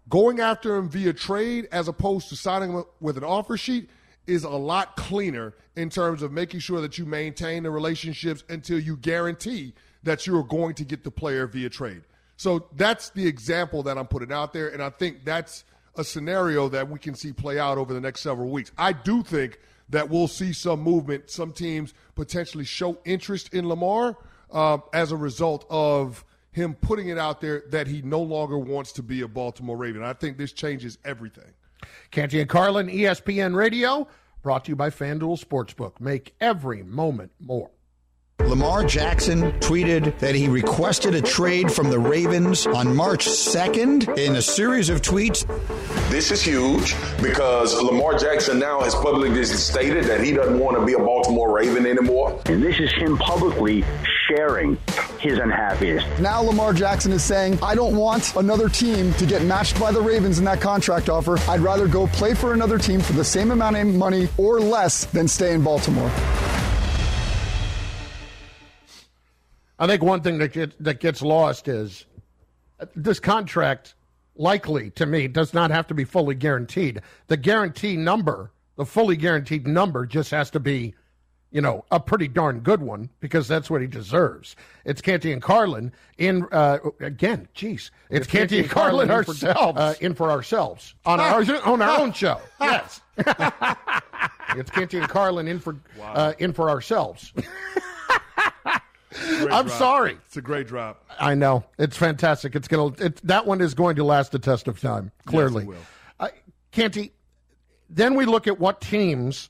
going 0.09 0.41
after 0.41 0.77
him 0.77 0.89
via 0.89 1.13
trade 1.13 1.69
as 1.73 1.89
opposed 1.89 2.29
to 2.29 2.37
signing 2.37 2.73
him 2.73 2.85
with 3.01 3.19
an 3.19 3.25
offer 3.25 3.57
sheet 3.57 3.91
is 4.27 4.45
a 4.45 4.51
lot 4.51 4.97
cleaner 4.97 5.55
in 5.75 5.91
terms 5.91 6.23
of 6.23 6.31
making 6.31 6.61
sure 6.61 6.81
that 6.81 6.99
you 6.99 7.05
maintain 7.05 7.63
the 7.63 7.71
relationships 7.71 8.45
until 8.49 8.79
you 8.79 8.97
guarantee 8.97 9.75
that 10.05 10.27
you're 10.27 10.45
going 10.45 10.75
to 10.75 10.85
get 10.85 11.03
the 11.03 11.11
player 11.11 11.47
via 11.47 11.69
trade. 11.69 12.03
So 12.37 12.69
that's 12.77 13.11
the 13.11 13.27
example 13.27 13.83
that 13.85 13.99
I'm 13.99 14.07
putting 14.07 14.33
out 14.33 14.53
there, 14.53 14.69
and 14.69 14.81
I 14.81 14.91
think 14.91 15.25
that's 15.25 15.65
a 15.97 16.05
scenario 16.05 16.69
that 16.69 16.89
we 16.89 16.99
can 16.99 17.15
see 17.15 17.33
play 17.33 17.59
out 17.59 17.79
over 17.79 17.93
the 17.93 18.01
next 18.01 18.21
several 18.21 18.51
weeks. 18.51 18.71
I 18.79 18.93
do 18.93 19.25
think 19.25 19.59
that 19.89 20.09
we'll 20.09 20.29
see 20.29 20.53
some 20.53 20.81
movement, 20.81 21.31
some 21.31 21.53
teams 21.53 21.95
potentially 22.15 22.65
show 22.65 22.99
interest 23.05 23.53
in 23.53 23.69
Lamar 23.69 24.17
uh, 24.51 24.79
as 24.93 25.13
a 25.13 25.17
result 25.17 25.67
of 25.71 26.25
him 26.53 26.75
putting 26.75 27.09
it 27.09 27.19
out 27.19 27.41
there 27.41 27.65
that 27.71 27.87
he 27.87 28.03
no 28.03 28.21
longer 28.21 28.59
wants 28.59 28.93
to 28.93 29.03
be 29.03 29.23
a 29.23 29.29
Baltimore 29.29 29.77
Raven. 29.77 30.03
I 30.03 30.13
think 30.13 30.39
this 30.39 30.53
changes 30.53 30.99
everything. 31.05 31.53
Canty 32.11 32.41
and 32.41 32.49
Carlin, 32.49 32.89
ESPN 32.89 33.55
Radio, 33.55 34.09
brought 34.43 34.65
to 34.65 34.71
you 34.71 34.77
by 34.77 34.91
FanDuel 34.91 35.43
Sportsbook. 35.43 36.01
Make 36.01 36.35
every 36.41 36.83
moment 36.83 37.33
more. 37.39 37.71
Lamar 38.41 38.85
Jackson 38.85 39.53
tweeted 39.61 40.19
that 40.21 40.35
he 40.35 40.49
requested 40.49 41.15
a 41.15 41.21
trade 41.21 41.71
from 41.71 41.91
the 41.91 41.99
Ravens 41.99 42.67
on 42.67 42.95
March 42.97 43.27
2nd 43.27 44.17
in 44.17 44.37
a 44.37 44.43
series 44.43 44.89
of 44.89 45.03
tweets. 45.03 45.45
This 46.09 46.31
is 46.31 46.41
huge 46.41 46.95
because 47.21 47.75
Lamar 47.83 48.17
Jackson 48.17 48.59
now 48.59 48.81
has 48.81 48.95
publicly 48.95 49.45
stated 49.45 50.05
that 50.05 50.23
he 50.23 50.33
doesn't 50.33 50.59
want 50.59 50.79
to 50.79 50.87
be 50.87 50.95
a 50.95 50.99
Baltimore 50.99 51.53
Raven 51.53 51.85
anymore. 51.85 52.41
And 52.47 52.63
this 52.63 52.79
is 52.79 52.91
him 52.93 53.19
publicly 53.19 53.85
sharing 54.29 54.77
his 55.19 55.39
unhappiness. 55.39 56.05
Now 56.21 56.43
Lamar 56.43 56.73
Jackson 56.73 57.13
is 57.13 57.25
saying, 57.25 57.59
I 57.63 57.75
don't 57.75 57.97
want 57.97 58.37
another 58.37 58.69
team 58.69 59.13
to 59.15 59.27
get 59.27 59.43
matched 59.43 59.79
by 59.81 59.91
the 59.91 60.01
Ravens 60.01 60.39
in 60.39 60.45
that 60.45 60.61
contract 60.61 61.09
offer. 61.09 61.39
I'd 61.51 61.61
rather 61.61 61.89
go 61.89 62.07
play 62.09 62.35
for 62.35 62.53
another 62.53 62.79
team 62.79 63.01
for 63.01 63.15
the 63.15 63.25
same 63.25 63.51
amount 63.51 63.77
of 63.77 63.87
money 63.87 64.29
or 64.37 64.61
less 64.61 65.07
than 65.07 65.29
stay 65.29 65.55
in 65.55 65.63
Baltimore. 65.63 66.11
I 69.81 69.87
think 69.87 70.03
one 70.03 70.23
thing 70.23 70.39
that 70.39 70.53
get, 70.53 70.83
that 70.83 71.01
gets 71.01 71.23
lost 71.23 71.69
is 71.69 72.05
uh, 72.81 72.87
this 72.97 73.21
contract 73.21 73.95
likely 74.35 74.91
to 74.91 75.07
me 75.07 75.29
does 75.29 75.55
not 75.55 75.71
have 75.71 75.87
to 75.89 75.95
be 75.95 76.05
fully 76.05 76.35
guaranteed. 76.35 77.01
The 77.29 77.37
guarantee 77.37 77.97
number, 77.97 78.51
the 78.77 78.85
fully 78.85 79.17
guaranteed 79.17 79.67
number, 79.67 80.05
just 80.05 80.33
has 80.33 80.51
to 80.51 80.61
be 80.61 80.95
you 81.51 81.61
know, 81.61 81.85
a 81.91 81.99
pretty 81.99 82.29
darn 82.29 82.61
good 82.61 82.83
one 82.83 83.09
because 83.21 83.49
that's 83.49 83.71
what 83.71 83.81
he 83.81 83.87
deserves. 83.87 84.55
It's 84.85 85.01
Canty 85.01 85.33
and 85.33 85.41
Carlin 85.41 85.93
in 86.19 86.47
uh, 86.53 86.79
again. 87.01 87.49
Geez, 87.55 87.91
it's, 88.11 88.21
it's 88.21 88.27
Canty, 88.27 88.61
and 88.61 88.71
Carlin, 88.71 89.09
Carlin 89.09 89.29
ourselves 89.29 89.51
in 89.51 89.75
for, 89.75 89.81
uh, 89.81 89.95
in 90.01 90.15
for 90.15 90.31
ourselves 90.31 90.95
on 91.07 91.21
our 91.21 91.43
on 91.65 91.83
our 91.83 92.01
own 92.01 92.13
show. 92.13 92.41
Yes, 92.61 93.01
it's 94.57 94.71
Canty 94.71 94.99
and 94.99 95.09
Carlin 95.09 95.49
in 95.49 95.59
for 95.59 95.77
wow. 95.99 96.13
uh, 96.13 96.33
in 96.39 96.53
for 96.53 96.69
ourselves. 96.69 97.33
I'm 99.41 99.67
drop. 99.67 99.71
sorry. 99.71 100.19
It's 100.27 100.37
a 100.37 100.43
great 100.43 100.67
drop. 100.67 101.05
I 101.19 101.35
know 101.35 101.65
it's 101.79 101.97
fantastic. 101.97 102.55
It's 102.55 102.69
gonna. 102.69 102.93
It, 102.99 103.17
that 103.27 103.47
one 103.47 103.61
is 103.61 103.75
going 103.75 103.97
to 103.97 104.05
last 104.05 104.33
the 104.33 104.39
test 104.39 104.69
of 104.69 104.81
time. 104.81 105.13
Clearly, 105.25 105.67
yes, 105.67 105.77
uh, 106.21 106.29
Canty. 106.73 107.13
Then 107.91 108.15
we 108.17 108.27
look 108.27 108.47
at 108.47 108.61
what 108.61 108.83
teams 108.83 109.49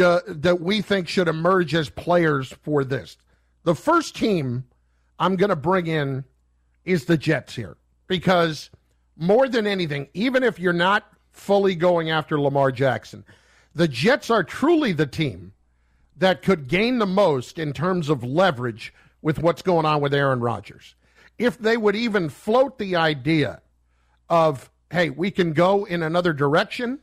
uh, 0.00 0.20
that 0.26 0.60
we 0.60 0.80
think 0.80 1.08
should 1.08 1.28
emerge 1.28 1.74
as 1.74 1.88
players 1.90 2.52
for 2.62 2.84
this. 2.84 3.16
The 3.64 3.74
first 3.74 4.16
team 4.16 4.64
I'm 5.18 5.36
going 5.36 5.50
to 5.50 5.56
bring 5.56 5.86
in 5.86 6.24
is 6.84 7.06
the 7.06 7.16
Jets 7.16 7.54
here 7.54 7.76
because 8.06 8.70
more 9.16 9.48
than 9.48 9.66
anything, 9.66 10.08
even 10.14 10.42
if 10.42 10.58
you're 10.58 10.72
not 10.72 11.12
fully 11.32 11.74
going 11.74 12.10
after 12.10 12.40
Lamar 12.40 12.70
Jackson, 12.70 13.24
the 13.74 13.88
Jets 13.88 14.30
are 14.30 14.44
truly 14.44 14.92
the 14.92 15.06
team 15.06 15.52
that 16.16 16.42
could 16.42 16.68
gain 16.68 16.98
the 16.98 17.06
most 17.06 17.58
in 17.58 17.72
terms 17.72 18.08
of 18.08 18.24
leverage 18.24 18.92
with 19.20 19.38
what's 19.38 19.62
going 19.62 19.84
on 19.84 20.00
with 20.00 20.14
Aaron 20.14 20.40
Rodgers. 20.40 20.94
If 21.38 21.58
they 21.58 21.76
would 21.76 21.96
even 21.96 22.28
float 22.28 22.78
the 22.78 22.96
idea 22.96 23.60
of, 24.30 24.70
hey, 24.90 25.10
we 25.10 25.30
can 25.30 25.52
go 25.52 25.84
in 25.84 26.02
another 26.02 26.32
direction, 26.32 27.00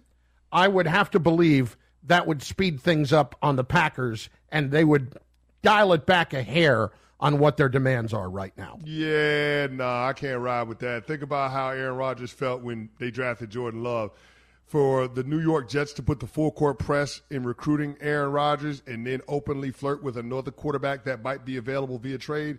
I 0.52 0.68
would 0.68 0.88
have 0.88 1.12
to 1.12 1.20
believe 1.20 1.78
that 2.06 2.28
would 2.28 2.42
speed 2.44 2.82
things 2.82 3.14
up 3.14 3.36
on 3.42 3.56
the 3.56 3.64
Packers 3.64 4.30
and 4.50 4.72
they 4.72 4.84
would 4.84 5.18
dial 5.62 5.94
it 5.94 6.06
back 6.06 6.34
a 6.34 6.44
hair 6.44 6.92
on 7.20 7.40
what 7.40 7.56
their 7.58 7.70
demands 7.70 8.14
are 8.14 8.30
right 8.30 8.56
now. 8.58 8.78
Yeah, 8.84 9.68
nah, 9.68 10.08
I 10.08 10.14
can't 10.14 10.42
ride 10.42 10.68
with 10.68 10.80
that. 10.80 11.08
Think 11.08 11.22
about 11.22 11.52
how 11.52 11.70
Aaron 11.70 11.96
Rodgers 11.96 12.32
felt 12.32 12.62
when 12.62 12.90
they 13.00 13.12
drafted 13.12 13.50
Jordan 13.50 13.82
Love. 13.82 14.12
For 14.66 15.08
the 15.08 15.24
New 15.24 15.40
York 15.40 15.70
Jets 15.70 15.94
to 15.94 16.04
put 16.04 16.20
the 16.20 16.26
full 16.26 16.50
court 16.50 16.80
press 16.80 17.22
in 17.30 17.44
recruiting 17.44 17.96
Aaron 18.02 18.32
Rodgers 18.32 18.82
and 18.88 19.06
then 19.06 19.22
openly 19.28 19.70
flirt 19.70 20.02
with 20.02 20.18
another 20.18 20.50
quarterback 20.50 21.04
that 21.04 21.22
might 21.22 21.46
be 21.46 21.58
available 21.58 22.00
via 22.00 22.18
trade, 22.18 22.58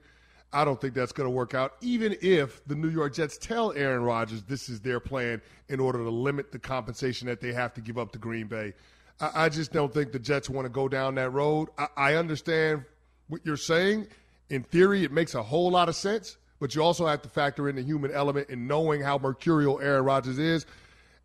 I 0.52 0.64
don't 0.64 0.80
think 0.80 0.94
that's 0.94 1.12
going 1.12 1.26
to 1.26 1.34
work 1.34 1.54
out, 1.54 1.74
even 1.80 2.16
if 2.22 2.64
the 2.66 2.76
New 2.76 2.88
York 2.88 3.14
Jets 3.14 3.36
tell 3.36 3.72
Aaron 3.72 4.04
Rodgers 4.04 4.44
this 4.44 4.68
is 4.68 4.80
their 4.80 5.00
plan 5.00 5.42
in 5.68 5.80
order 5.80 5.98
to 5.98 6.10
limit 6.10 6.52
the 6.52 6.58
compensation 6.60 7.26
that 7.26 7.40
they 7.40 7.52
have 7.52 7.74
to 7.74 7.80
give 7.80 7.98
up 7.98 8.12
to 8.12 8.18
Green 8.18 8.46
Bay. 8.46 8.74
I, 9.20 9.44
I 9.44 9.48
just 9.48 9.72
don't 9.72 9.92
think 9.92 10.12
the 10.12 10.18
Jets 10.18 10.50
want 10.50 10.66
to 10.66 10.70
go 10.70 10.88
down 10.88 11.14
that 11.16 11.30
road. 11.30 11.68
I, 11.78 11.88
I 11.96 12.14
understand 12.14 12.84
what 13.28 13.40
you're 13.44 13.56
saying. 13.56 14.06
In 14.50 14.62
theory, 14.62 15.04
it 15.04 15.12
makes 15.12 15.34
a 15.34 15.42
whole 15.42 15.70
lot 15.70 15.88
of 15.88 15.96
sense, 15.96 16.36
but 16.60 16.74
you 16.74 16.82
also 16.82 17.06
have 17.06 17.22
to 17.22 17.28
factor 17.28 17.68
in 17.68 17.76
the 17.76 17.82
human 17.82 18.10
element 18.10 18.50
in 18.50 18.66
knowing 18.66 19.00
how 19.00 19.18
mercurial 19.18 19.80
Aaron 19.80 20.04
Rodgers 20.04 20.38
is. 20.38 20.66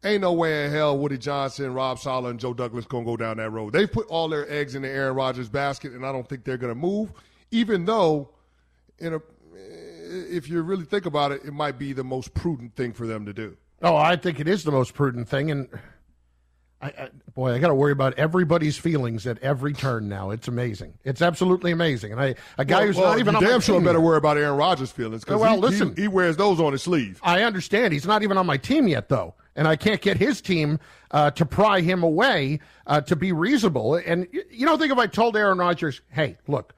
Ain't 0.04 0.22
no 0.22 0.32
way 0.32 0.66
in 0.66 0.72
hell 0.72 0.98
Woody 0.98 1.18
Johnson, 1.18 1.74
Rob 1.74 2.00
Saleh, 2.00 2.30
and 2.30 2.40
Joe 2.40 2.54
Douglas 2.54 2.86
gonna 2.86 3.04
go 3.04 3.18
down 3.18 3.38
that 3.38 3.50
road. 3.50 3.74
They've 3.74 3.92
put 3.92 4.08
all 4.08 4.30
their 4.30 4.50
eggs 4.50 4.76
in 4.76 4.82
the 4.82 4.88
Aaron 4.88 5.16
Rodgers 5.16 5.50
basket, 5.50 5.92
and 5.92 6.06
I 6.06 6.14
don't 6.14 6.28
think 6.28 6.46
they're 6.46 6.58
gonna 6.58 6.76
move. 6.76 7.12
Even 7.52 7.84
though, 7.84 8.30
in 9.00 9.16
a, 9.16 9.22
if 9.54 10.48
you 10.48 10.62
really 10.62 10.86
think 10.86 11.06
about 11.06 11.34
it, 11.34 11.44
it 11.44 11.52
might 11.52 11.78
be 11.78 11.92
the 11.92 12.06
most 12.06 12.34
prudent 12.34 12.76
thing 12.76 12.94
for 12.94 13.06
them 13.08 13.26
to 13.26 13.34
do. 13.34 13.58
Oh, 13.82 13.98
I 13.98 14.16
think 14.16 14.40
it 14.40 14.48
is 14.48 14.64
the 14.64 14.72
most 14.72 14.94
prudent 14.94 15.28
thing, 15.28 15.52
and 15.52 15.68
I, 16.82 16.88
I, 16.88 17.10
boy, 17.34 17.54
I 17.54 17.60
got 17.60 17.68
to 17.68 17.76
worry 17.76 17.92
about 17.92 18.18
everybody's 18.18 18.78
feelings 18.78 19.28
at 19.28 19.38
every 19.40 19.74
turn 19.74 20.08
now. 20.08 20.30
It's 20.30 20.48
amazing. 20.48 20.94
It's 21.04 21.22
absolutely 21.22 21.72
amazing. 21.72 22.14
And 22.14 22.22
I, 22.22 22.36
a 22.58 22.64
guy 22.64 22.78
well, 22.78 22.88
who's 22.88 22.96
well, 22.96 23.10
not 23.10 23.20
even 23.20 23.36
on 23.36 23.44
damn 23.44 23.60
sure 23.60 23.82
better 23.82 24.00
worry 24.00 24.18
about 24.18 24.38
Aaron 24.38 24.56
Rodgers' 24.56 24.92
feelings 24.92 25.26
because 25.26 25.42
well, 25.42 25.56
he, 25.56 25.60
listen, 25.60 25.96
he, 25.96 26.04
he, 26.04 26.08
wears 26.08 26.38
those 26.38 26.60
on 26.62 26.72
his 26.72 26.84
sleeve. 26.84 27.20
I 27.22 27.44
understand. 27.44 27.92
He's 27.92 28.06
not 28.06 28.24
even 28.24 28.38
on 28.38 28.46
my 28.46 28.56
team 28.56 28.88
yet, 28.88 29.10
though, 29.10 29.36
and 29.58 29.68
I 29.68 29.76
can't 29.76 30.00
get 30.00 30.16
his 30.16 30.40
team 30.40 30.80
uh, 31.12 31.32
to 31.32 31.46
pry 31.46 31.82
him 31.82 32.02
away 32.02 32.62
uh, 32.88 33.02
to 33.02 33.16
be 33.16 33.34
reasonable. 33.34 33.96
And 33.96 34.28
you 34.50 34.66
know, 34.66 34.78
think 34.78 34.94
if 34.94 34.98
I 34.98 35.08
told 35.08 35.36
Aaron 35.36 35.58
Rodgers, 35.58 36.00
"Hey, 36.10 36.38
look, 36.48 36.74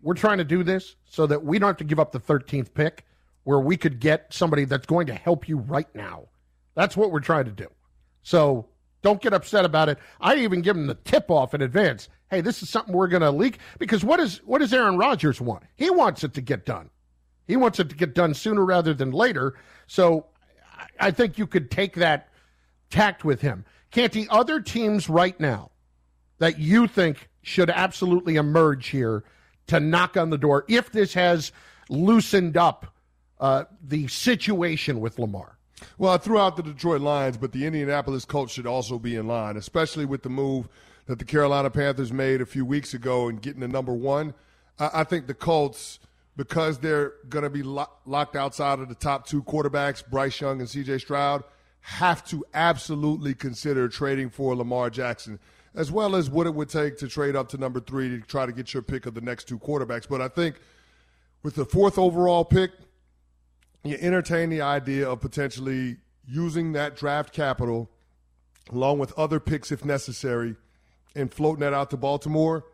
we're 0.00 0.14
trying 0.14 0.38
to 0.38 0.44
do 0.44 0.62
this 0.62 0.94
so 1.06 1.26
that 1.26 1.44
we 1.44 1.58
don't 1.58 1.68
have 1.68 1.76
to 1.78 1.84
give 1.84 1.98
up 1.98 2.12
the 2.12 2.20
13th 2.20 2.72
pick, 2.72 3.04
where 3.42 3.58
we 3.58 3.76
could 3.76 3.98
get 3.98 4.32
somebody 4.32 4.64
that's 4.64 4.86
going 4.86 5.08
to 5.08 5.14
help 5.14 5.48
you 5.48 5.58
right 5.58 5.92
now." 5.92 6.28
That's 6.76 6.96
what 6.96 7.10
we're 7.10 7.18
trying 7.18 7.46
to 7.46 7.50
do. 7.50 7.66
So 8.22 8.69
don't 9.02 9.22
get 9.22 9.32
upset 9.32 9.64
about 9.64 9.88
it. 9.88 9.98
I 10.20 10.36
even 10.36 10.62
give 10.62 10.76
him 10.76 10.86
the 10.86 10.94
tip 10.94 11.30
off 11.30 11.54
in 11.54 11.62
advance. 11.62 12.08
Hey, 12.30 12.40
this 12.40 12.62
is 12.62 12.68
something 12.68 12.94
we're 12.94 13.08
going 13.08 13.22
to 13.22 13.30
leak 13.30 13.58
because 13.78 14.04
what 14.04 14.20
is 14.20 14.38
what 14.44 14.58
does 14.58 14.72
Aaron 14.72 14.98
Rodgers 14.98 15.40
want? 15.40 15.64
He 15.76 15.90
wants 15.90 16.22
it 16.24 16.34
to 16.34 16.40
get 16.40 16.64
done. 16.66 16.90
He 17.46 17.56
wants 17.56 17.80
it 17.80 17.88
to 17.88 17.96
get 17.96 18.14
done 18.14 18.34
sooner 18.34 18.64
rather 18.64 18.94
than 18.94 19.10
later. 19.10 19.54
So 19.86 20.26
I 20.98 21.10
think 21.10 21.38
you 21.38 21.46
could 21.46 21.70
take 21.70 21.96
that 21.96 22.28
tact 22.90 23.24
with 23.24 23.40
him. 23.40 23.64
Canty, 23.90 24.28
other 24.30 24.60
teams 24.60 25.08
right 25.08 25.38
now 25.40 25.70
that 26.38 26.58
you 26.58 26.86
think 26.86 27.28
should 27.42 27.70
absolutely 27.70 28.36
emerge 28.36 28.88
here 28.88 29.24
to 29.66 29.80
knock 29.80 30.16
on 30.16 30.30
the 30.30 30.38
door 30.38 30.64
if 30.68 30.92
this 30.92 31.14
has 31.14 31.52
loosened 31.88 32.56
up 32.56 32.94
uh, 33.40 33.64
the 33.82 34.06
situation 34.08 35.00
with 35.00 35.18
Lamar? 35.18 35.56
Well, 35.98 36.12
I 36.12 36.18
threw 36.18 36.38
out 36.38 36.56
the 36.56 36.62
Detroit 36.62 37.00
Lions, 37.00 37.36
but 37.36 37.52
the 37.52 37.66
Indianapolis 37.66 38.24
Colts 38.24 38.52
should 38.52 38.66
also 38.66 38.98
be 38.98 39.16
in 39.16 39.26
line, 39.26 39.56
especially 39.56 40.04
with 40.04 40.22
the 40.22 40.28
move 40.28 40.68
that 41.06 41.18
the 41.18 41.24
Carolina 41.24 41.70
Panthers 41.70 42.12
made 42.12 42.40
a 42.40 42.46
few 42.46 42.64
weeks 42.64 42.94
ago 42.94 43.28
and 43.28 43.40
getting 43.40 43.60
the 43.60 43.68
number 43.68 43.92
one. 43.92 44.34
I, 44.78 45.04
think 45.04 45.26
the 45.26 45.34
Colts, 45.34 45.98
because 46.36 46.78
they're 46.78 47.14
going 47.28 47.42
to 47.42 47.50
be 47.50 47.62
lo- 47.62 47.90
locked 48.06 48.36
outside 48.36 48.78
of 48.78 48.88
the 48.88 48.94
top 48.94 49.26
two 49.26 49.42
quarterbacks, 49.42 50.08
Bryce 50.08 50.40
Young 50.40 50.60
and 50.60 50.68
CJ 50.68 51.00
Stroud, 51.00 51.44
have 51.82 52.24
to 52.26 52.44
absolutely 52.54 53.34
consider 53.34 53.88
trading 53.88 54.30
for 54.30 54.54
Lamar 54.54 54.88
Jackson, 54.88 55.38
as 55.74 55.90
well 55.90 56.16
as 56.16 56.30
what 56.30 56.46
it 56.46 56.54
would 56.54 56.68
take 56.68 56.96
to 56.98 57.08
trade 57.08 57.36
up 57.36 57.48
to 57.50 57.58
number 57.58 57.80
three 57.80 58.08
to 58.08 58.20
try 58.20 58.46
to 58.46 58.52
get 58.52 58.72
your 58.72 58.82
pick 58.82 59.04
of 59.06 59.14
the 59.14 59.20
next 59.20 59.48
two 59.48 59.58
quarterbacks. 59.58 60.08
But 60.08 60.20
I 60.22 60.28
think 60.28 60.56
with 61.42 61.56
the 61.56 61.64
fourth 61.64 61.98
overall 61.98 62.44
pick– 62.44 62.72
you 63.84 63.96
entertain 64.00 64.50
the 64.50 64.60
idea 64.60 65.08
of 65.08 65.20
potentially 65.20 65.98
using 66.26 66.72
that 66.72 66.96
draft 66.96 67.32
capital 67.32 67.90
along 68.70 68.98
with 68.98 69.12
other 69.18 69.40
picks 69.40 69.72
if 69.72 69.84
necessary 69.84 70.56
and 71.14 71.32
floating 71.32 71.60
that 71.60 71.72
out 71.72 71.90
to 71.90 71.96
Baltimore 71.96 72.64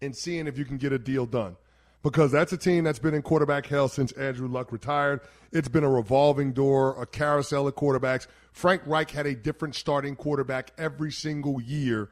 and 0.00 0.16
seeing 0.16 0.46
if 0.46 0.58
you 0.58 0.64
can 0.64 0.76
get 0.76 0.92
a 0.92 0.98
deal 0.98 1.26
done. 1.26 1.56
Because 2.02 2.30
that's 2.30 2.52
a 2.52 2.56
team 2.56 2.84
that's 2.84 3.00
been 3.00 3.14
in 3.14 3.22
quarterback 3.22 3.66
hell 3.66 3.88
since 3.88 4.12
Andrew 4.12 4.46
Luck 4.46 4.70
retired. 4.70 5.20
It's 5.50 5.68
been 5.68 5.82
a 5.82 5.90
revolving 5.90 6.52
door, 6.52 7.00
a 7.00 7.06
carousel 7.06 7.66
of 7.66 7.74
quarterbacks. 7.74 8.28
Frank 8.52 8.82
Reich 8.86 9.10
had 9.10 9.26
a 9.26 9.34
different 9.34 9.74
starting 9.74 10.14
quarterback 10.14 10.70
every 10.78 11.10
single 11.10 11.60
year 11.60 12.10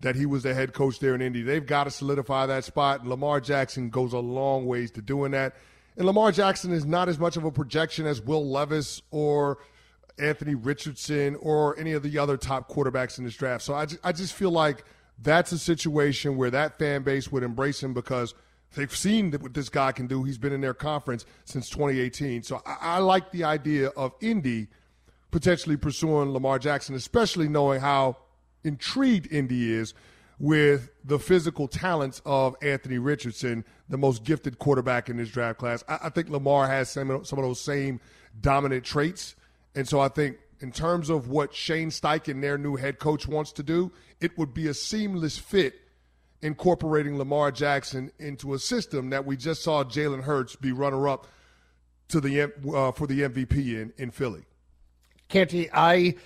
that 0.00 0.16
he 0.16 0.24
was 0.24 0.44
the 0.44 0.54
head 0.54 0.72
coach 0.72 0.98
there 0.98 1.14
in 1.14 1.20
Indy. 1.20 1.42
They've 1.42 1.64
got 1.64 1.84
to 1.84 1.90
solidify 1.90 2.46
that 2.46 2.64
spot, 2.64 3.06
Lamar 3.06 3.40
Jackson 3.40 3.90
goes 3.90 4.12
a 4.12 4.18
long 4.18 4.66
ways 4.66 4.90
to 4.92 5.02
doing 5.02 5.32
that. 5.32 5.56
And 5.96 6.06
Lamar 6.06 6.32
Jackson 6.32 6.72
is 6.72 6.84
not 6.84 7.08
as 7.08 7.18
much 7.18 7.36
of 7.36 7.44
a 7.44 7.50
projection 7.52 8.06
as 8.06 8.20
Will 8.20 8.48
Levis 8.48 9.02
or 9.10 9.58
Anthony 10.18 10.54
Richardson 10.54 11.36
or 11.36 11.78
any 11.78 11.92
of 11.92 12.02
the 12.02 12.18
other 12.18 12.36
top 12.36 12.68
quarterbacks 12.68 13.18
in 13.18 13.24
this 13.24 13.34
draft. 13.34 13.62
So 13.62 13.74
I 13.74 13.86
I 14.02 14.12
just 14.12 14.32
feel 14.32 14.50
like 14.50 14.84
that's 15.22 15.52
a 15.52 15.58
situation 15.58 16.36
where 16.36 16.50
that 16.50 16.78
fan 16.78 17.02
base 17.02 17.30
would 17.30 17.42
embrace 17.42 17.82
him 17.82 17.94
because 17.94 18.34
they've 18.74 18.94
seen 18.94 19.32
what 19.32 19.54
this 19.54 19.68
guy 19.68 19.92
can 19.92 20.06
do. 20.06 20.24
He's 20.24 20.38
been 20.38 20.52
in 20.52 20.60
their 20.60 20.74
conference 20.74 21.24
since 21.44 21.68
2018. 21.70 22.42
So 22.42 22.60
I, 22.66 22.76
I 22.80 22.98
like 22.98 23.30
the 23.30 23.44
idea 23.44 23.88
of 23.90 24.12
Indy 24.20 24.68
potentially 25.30 25.76
pursuing 25.76 26.30
Lamar 26.32 26.58
Jackson, 26.58 26.94
especially 26.94 27.48
knowing 27.48 27.80
how 27.80 28.16
intrigued 28.62 29.32
Indy 29.32 29.72
is 29.72 29.94
with 30.38 30.90
the 31.04 31.18
physical 31.18 31.68
talents 31.68 32.22
of 32.24 32.56
Anthony 32.62 32.98
Richardson, 32.98 33.64
the 33.88 33.98
most 33.98 34.24
gifted 34.24 34.58
quarterback 34.58 35.08
in 35.08 35.16
this 35.16 35.28
draft 35.28 35.58
class. 35.58 35.84
I, 35.88 35.98
I 36.04 36.08
think 36.08 36.28
Lamar 36.28 36.66
has 36.66 36.90
some, 36.90 37.24
some 37.24 37.38
of 37.38 37.44
those 37.44 37.60
same 37.60 38.00
dominant 38.40 38.84
traits. 38.84 39.34
And 39.74 39.88
so 39.88 40.00
I 40.00 40.08
think 40.08 40.38
in 40.60 40.72
terms 40.72 41.10
of 41.10 41.28
what 41.28 41.54
Shane 41.54 41.90
Steichen, 41.90 42.40
their 42.40 42.56
new 42.56 42.76
head 42.76 42.98
coach, 42.98 43.26
wants 43.28 43.52
to 43.52 43.62
do, 43.62 43.92
it 44.20 44.36
would 44.38 44.54
be 44.54 44.68
a 44.68 44.74
seamless 44.74 45.38
fit 45.38 45.74
incorporating 46.40 47.18
Lamar 47.18 47.50
Jackson 47.50 48.10
into 48.18 48.54
a 48.54 48.58
system 48.58 49.10
that 49.10 49.24
we 49.24 49.36
just 49.36 49.62
saw 49.62 49.82
Jalen 49.82 50.22
Hurts 50.22 50.56
be 50.56 50.72
runner 50.72 51.08
up 51.08 51.26
to 52.08 52.20
the 52.20 52.42
uh, 52.42 52.92
for 52.92 53.06
the 53.06 53.22
MVP 53.22 53.80
in, 53.80 53.92
in 53.96 54.10
Philly. 54.10 54.44
Canty, 55.28 55.70
I 55.72 56.16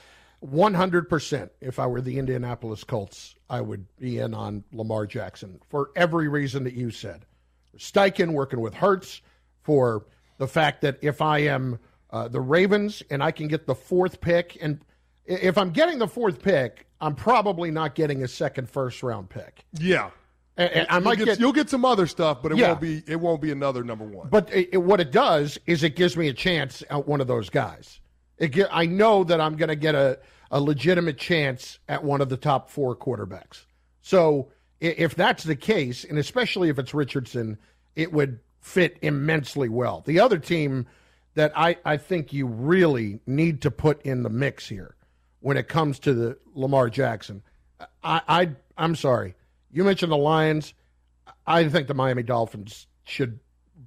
100% 0.44 1.50
if 1.60 1.78
I 1.78 1.86
were 1.86 2.00
the 2.00 2.18
Indianapolis 2.18 2.84
Colts, 2.84 3.34
I 3.48 3.60
would 3.60 3.86
be 3.96 4.18
in 4.18 4.34
on 4.34 4.64
Lamar 4.72 5.06
Jackson 5.06 5.60
for 5.68 5.90
every 5.96 6.28
reason 6.28 6.64
that 6.64 6.74
you 6.74 6.90
said. 6.90 7.24
Steichen 7.78 8.32
working 8.32 8.60
with 8.60 8.74
Hurts 8.74 9.22
for 9.62 10.06
the 10.38 10.46
fact 10.46 10.82
that 10.82 10.98
if 11.02 11.20
I 11.20 11.38
am 11.38 11.78
uh, 12.10 12.28
the 12.28 12.40
Ravens 12.40 13.02
and 13.10 13.22
I 13.22 13.30
can 13.30 13.48
get 13.48 13.66
the 13.66 13.74
fourth 13.74 14.20
pick, 14.20 14.56
and 14.60 14.80
if 15.26 15.58
I'm 15.58 15.70
getting 15.70 15.98
the 15.98 16.08
fourth 16.08 16.42
pick, 16.42 16.86
I'm 17.00 17.14
probably 17.14 17.70
not 17.70 17.94
getting 17.94 18.22
a 18.22 18.28
second 18.28 18.68
first 18.68 19.02
round 19.02 19.28
pick. 19.30 19.64
Yeah. 19.78 20.10
And, 20.56 20.70
and 20.72 20.86
I 20.90 20.98
might 20.98 21.18
you'll 21.18 21.26
get, 21.26 21.32
get, 21.32 21.40
you'll 21.40 21.52
get 21.52 21.70
some 21.70 21.84
other 21.84 22.06
stuff, 22.06 22.42
but 22.42 22.50
it 22.50 22.58
Yeah. 22.58 22.68
won't 22.68 22.80
be 22.80 23.02
it 23.06 23.20
won't 23.20 23.40
be 23.40 23.52
another 23.52 23.84
number 23.84 24.04
one. 24.04 24.28
But 24.28 24.52
it, 24.52 24.70
it- 24.72 24.78
what 24.78 25.00
it 25.00 25.12
does 25.12 25.58
is 25.66 25.82
it 25.84 25.94
gives 25.96 26.16
me 26.16 26.28
a 26.28 26.32
chance 26.32 26.82
at 26.90 27.06
one 27.06 27.20
of 27.20 27.26
those 27.26 27.48
guys. 27.50 28.00
I 28.70 28.86
know 28.86 29.24
that 29.24 29.40
I'm 29.40 29.56
going 29.56 29.68
to 29.68 29.76
get 29.76 29.94
a, 29.96 30.18
a 30.50 30.60
legitimate 30.60 31.18
chance 31.18 31.78
at 31.88 32.02
one 32.04 32.20
of 32.20 32.28
the 32.28 32.36
top 32.36 32.70
four 32.70 32.96
quarterbacks. 32.96 33.64
So 34.02 34.50
if 34.80 35.14
that's 35.14 35.44
the 35.44 35.56
case, 35.56 36.04
and 36.04 36.18
especially 36.18 36.68
if 36.68 36.78
it's 36.78 36.94
Richardson, 36.94 37.58
it 37.96 38.12
would 38.12 38.40
fit 38.60 38.98
immensely 39.02 39.68
well. 39.68 40.02
The 40.06 40.20
other 40.20 40.38
team 40.38 40.86
that 41.34 41.52
I, 41.56 41.76
I 41.84 41.96
think 41.96 42.32
you 42.32 42.46
really 42.46 43.20
need 43.26 43.62
to 43.62 43.70
put 43.70 44.02
in 44.02 44.22
the 44.22 44.30
mix 44.30 44.68
here 44.68 44.96
when 45.40 45.56
it 45.56 45.68
comes 45.68 45.98
to 46.00 46.14
the 46.14 46.38
Lamar 46.54 46.90
Jackson, 46.90 47.42
I, 48.02 48.20
I 48.28 48.50
I'm 48.76 48.96
sorry. 48.96 49.34
You 49.70 49.84
mentioned 49.84 50.12
the 50.12 50.16
Lions. 50.16 50.74
I 51.46 51.68
think 51.68 51.88
the 51.88 51.94
Miami 51.94 52.22
Dolphins 52.22 52.86
should 53.04 53.38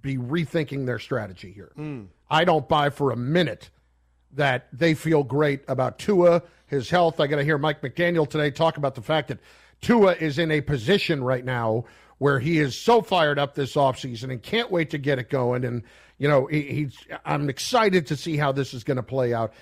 be 0.01 0.17
rethinking 0.17 0.85
their 0.85 0.99
strategy 0.99 1.51
here. 1.51 1.71
Hmm. 1.75 2.03
I 2.29 2.45
don't 2.45 2.67
buy 2.67 2.89
for 2.89 3.11
a 3.11 3.17
minute 3.17 3.69
that 4.33 4.67
they 4.71 4.93
feel 4.93 5.23
great 5.23 5.63
about 5.67 5.99
Tua, 5.99 6.43
his 6.67 6.89
health. 6.89 7.19
I 7.19 7.27
got 7.27 7.35
to 7.37 7.43
hear 7.43 7.57
Mike 7.57 7.81
McDaniel 7.81 8.29
today 8.29 8.49
talk 8.49 8.77
about 8.77 8.95
the 8.95 9.01
fact 9.01 9.27
that 9.27 9.39
Tua 9.81 10.13
is 10.13 10.37
in 10.37 10.51
a 10.51 10.61
position 10.61 11.23
right 11.23 11.43
now 11.43 11.85
where 12.19 12.39
he 12.39 12.59
is 12.59 12.77
so 12.77 13.01
fired 13.01 13.39
up 13.39 13.55
this 13.55 13.73
offseason 13.73 14.31
and 14.31 14.41
can't 14.43 14.69
wait 14.69 14.91
to 14.91 14.99
get 14.99 15.17
it 15.17 15.29
going. 15.29 15.65
And, 15.65 15.81
you 16.19 16.27
know, 16.27 16.45
he, 16.45 16.61
he's, 16.61 16.95
I'm 17.25 17.49
excited 17.49 18.07
to 18.07 18.15
see 18.15 18.37
how 18.37 18.51
this 18.51 18.75
is 18.75 18.83
going 18.83 18.97
to 18.97 19.03
play 19.03 19.33
out. 19.33 19.53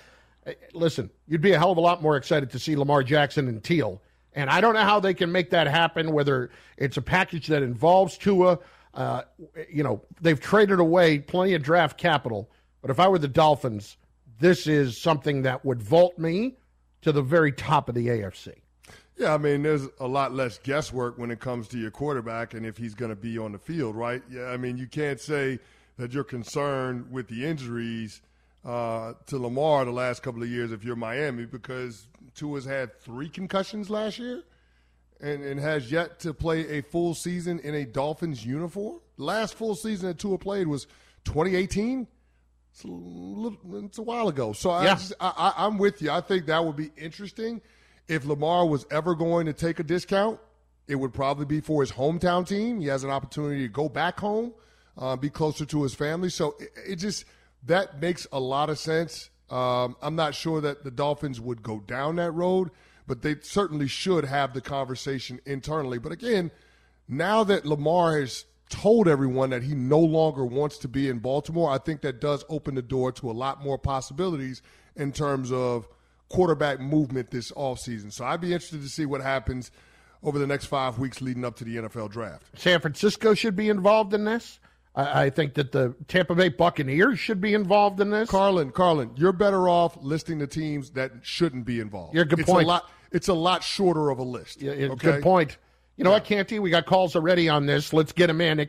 Eh, 0.44 0.52
Listen, 0.74 1.10
you'd 1.26 1.40
be 1.40 1.52
a 1.52 1.58
hell 1.58 1.72
of 1.72 1.78
a 1.78 1.80
lot 1.80 2.02
more 2.02 2.16
excited 2.16 2.50
to 2.50 2.58
see 2.58 2.76
Lamar 2.76 3.02
Jackson 3.02 3.48
and 3.48 3.64
Teal. 3.64 4.02
And 4.34 4.50
I 4.50 4.60
don't 4.60 4.74
know 4.74 4.84
how 4.84 5.00
they 5.00 5.14
can 5.14 5.32
make 5.32 5.50
that 5.50 5.66
happen, 5.66 6.12
whether 6.12 6.50
it's 6.76 6.98
a 6.98 7.02
package 7.02 7.46
that 7.46 7.62
involves 7.62 8.18
Tua. 8.18 8.58
Uh, 8.92 9.22
you 9.72 9.82
know, 9.82 10.02
they've 10.20 10.38
traded 10.38 10.80
away 10.80 11.18
plenty 11.18 11.54
of 11.54 11.62
draft 11.62 11.96
capital. 11.96 12.50
But 12.82 12.90
if 12.90 13.00
I 13.00 13.08
were 13.08 13.18
the 13.18 13.26
Dolphins, 13.28 13.96
this 14.38 14.66
is 14.66 15.00
something 15.00 15.42
that 15.42 15.64
would 15.64 15.82
vault 15.82 16.18
me 16.18 16.56
to 17.02 17.12
the 17.12 17.22
very 17.22 17.52
top 17.52 17.88
of 17.88 17.94
the 17.94 18.08
AFC. 18.08 18.52
Yeah, 19.20 19.34
I 19.34 19.36
mean, 19.36 19.62
there's 19.62 19.86
a 19.98 20.08
lot 20.08 20.32
less 20.32 20.56
guesswork 20.56 21.18
when 21.18 21.30
it 21.30 21.40
comes 21.40 21.68
to 21.68 21.78
your 21.78 21.90
quarterback 21.90 22.54
and 22.54 22.64
if 22.64 22.78
he's 22.78 22.94
going 22.94 23.10
to 23.10 23.16
be 23.16 23.36
on 23.36 23.52
the 23.52 23.58
field, 23.58 23.94
right? 23.94 24.22
Yeah, 24.30 24.46
I 24.46 24.56
mean, 24.56 24.78
you 24.78 24.86
can't 24.86 25.20
say 25.20 25.58
that 25.98 26.14
you're 26.14 26.24
concerned 26.24 27.12
with 27.12 27.28
the 27.28 27.44
injuries 27.44 28.22
uh, 28.64 29.12
to 29.26 29.38
Lamar 29.38 29.84
the 29.84 29.90
last 29.90 30.22
couple 30.22 30.42
of 30.42 30.48
years 30.48 30.72
if 30.72 30.84
you're 30.84 30.96
Miami 30.96 31.44
because 31.44 32.08
Tua's 32.34 32.64
had 32.64 32.98
three 32.98 33.28
concussions 33.28 33.90
last 33.90 34.18
year 34.18 34.42
and, 35.20 35.44
and 35.44 35.60
has 35.60 35.92
yet 35.92 36.18
to 36.20 36.32
play 36.32 36.78
a 36.78 36.80
full 36.80 37.14
season 37.14 37.60
in 37.60 37.74
a 37.74 37.84
Dolphins 37.84 38.46
uniform. 38.46 39.00
Last 39.18 39.54
full 39.54 39.74
season 39.74 40.08
that 40.08 40.18
Tua 40.18 40.38
played 40.38 40.66
was 40.66 40.86
2018. 41.26 42.06
It's 42.72 42.84
a, 42.84 42.86
little, 42.86 43.84
it's 43.84 43.98
a 43.98 44.02
while 44.02 44.28
ago. 44.28 44.54
So 44.54 44.80
Yeah. 44.80 44.98
I, 45.20 45.52
I, 45.58 45.66
I'm 45.66 45.76
with 45.76 46.00
you. 46.00 46.10
I 46.10 46.22
think 46.22 46.46
that 46.46 46.64
would 46.64 46.76
be 46.76 46.90
interesting. 46.96 47.60
If 48.08 48.24
Lamar 48.24 48.66
was 48.66 48.86
ever 48.90 49.14
going 49.14 49.46
to 49.46 49.52
take 49.52 49.78
a 49.78 49.82
discount, 49.82 50.40
it 50.88 50.96
would 50.96 51.12
probably 51.12 51.46
be 51.46 51.60
for 51.60 51.82
his 51.82 51.92
hometown 51.92 52.46
team. 52.46 52.80
He 52.80 52.88
has 52.88 53.04
an 53.04 53.10
opportunity 53.10 53.62
to 53.62 53.68
go 53.68 53.88
back 53.88 54.18
home, 54.18 54.52
uh, 54.98 55.16
be 55.16 55.30
closer 55.30 55.64
to 55.66 55.82
his 55.82 55.94
family. 55.94 56.30
So 56.30 56.56
it, 56.58 56.70
it 56.88 56.96
just 56.96 57.24
that 57.66 58.00
makes 58.00 58.26
a 58.32 58.40
lot 58.40 58.70
of 58.70 58.78
sense. 58.78 59.30
Um, 59.50 59.96
I'm 60.02 60.16
not 60.16 60.34
sure 60.34 60.60
that 60.60 60.84
the 60.84 60.90
Dolphins 60.90 61.40
would 61.40 61.62
go 61.62 61.80
down 61.80 62.16
that 62.16 62.32
road, 62.32 62.70
but 63.06 63.22
they 63.22 63.36
certainly 63.42 63.88
should 63.88 64.24
have 64.24 64.54
the 64.54 64.60
conversation 64.60 65.40
internally. 65.44 65.98
But 65.98 66.12
again, 66.12 66.50
now 67.08 67.44
that 67.44 67.66
Lamar 67.66 68.20
has 68.20 68.44
told 68.68 69.08
everyone 69.08 69.50
that 69.50 69.64
he 69.64 69.74
no 69.74 69.98
longer 69.98 70.44
wants 70.44 70.78
to 70.78 70.88
be 70.88 71.08
in 71.08 71.18
Baltimore, 71.18 71.70
I 71.70 71.78
think 71.78 72.02
that 72.02 72.20
does 72.20 72.44
open 72.48 72.76
the 72.76 72.82
door 72.82 73.10
to 73.12 73.30
a 73.30 73.32
lot 73.32 73.62
more 73.62 73.78
possibilities 73.78 74.62
in 74.96 75.12
terms 75.12 75.50
of 75.50 75.88
quarterback 76.30 76.80
movement 76.80 77.30
this 77.30 77.52
offseason. 77.52 78.10
So 78.12 78.24
I'd 78.24 78.40
be 78.40 78.54
interested 78.54 78.80
to 78.80 78.88
see 78.88 79.04
what 79.04 79.20
happens 79.20 79.70
over 80.22 80.38
the 80.38 80.46
next 80.46 80.66
five 80.66 80.98
weeks 80.98 81.20
leading 81.20 81.44
up 81.44 81.56
to 81.56 81.64
the 81.64 81.76
NFL 81.76 82.10
draft. 82.10 82.46
San 82.56 82.80
Francisco 82.80 83.34
should 83.34 83.56
be 83.56 83.68
involved 83.68 84.14
in 84.14 84.24
this. 84.24 84.58
I, 84.94 85.24
I 85.24 85.30
think 85.30 85.54
that 85.54 85.72
the 85.72 85.94
Tampa 86.08 86.34
Bay 86.34 86.48
Buccaneers 86.48 87.18
should 87.18 87.40
be 87.40 87.54
involved 87.54 88.00
in 88.00 88.10
this. 88.10 88.28
Carlin, 88.28 88.70
Carlin, 88.70 89.10
you're 89.16 89.32
better 89.32 89.68
off 89.68 89.96
listing 90.00 90.38
the 90.38 90.46
teams 90.46 90.90
that 90.92 91.12
shouldn't 91.22 91.64
be 91.64 91.80
involved. 91.80 92.14
Yeah, 92.14 92.24
good 92.24 92.40
it's 92.40 92.50
point. 92.50 92.64
A 92.64 92.68
lot, 92.68 92.90
it's 93.12 93.28
a 93.28 93.34
lot 93.34 93.62
shorter 93.62 94.10
of 94.10 94.18
a 94.18 94.22
list. 94.22 94.62
Yeah, 94.62 94.72
yeah, 94.72 94.88
okay? 94.88 95.12
Good 95.12 95.22
point. 95.22 95.58
You 95.96 96.04
know 96.04 96.10
what, 96.10 96.24
Canty? 96.24 96.58
We 96.58 96.70
got 96.70 96.86
calls 96.86 97.14
already 97.14 97.48
on 97.48 97.66
this. 97.66 97.92
Let's 97.92 98.12
get 98.12 98.28
them 98.28 98.40
in. 98.40 98.60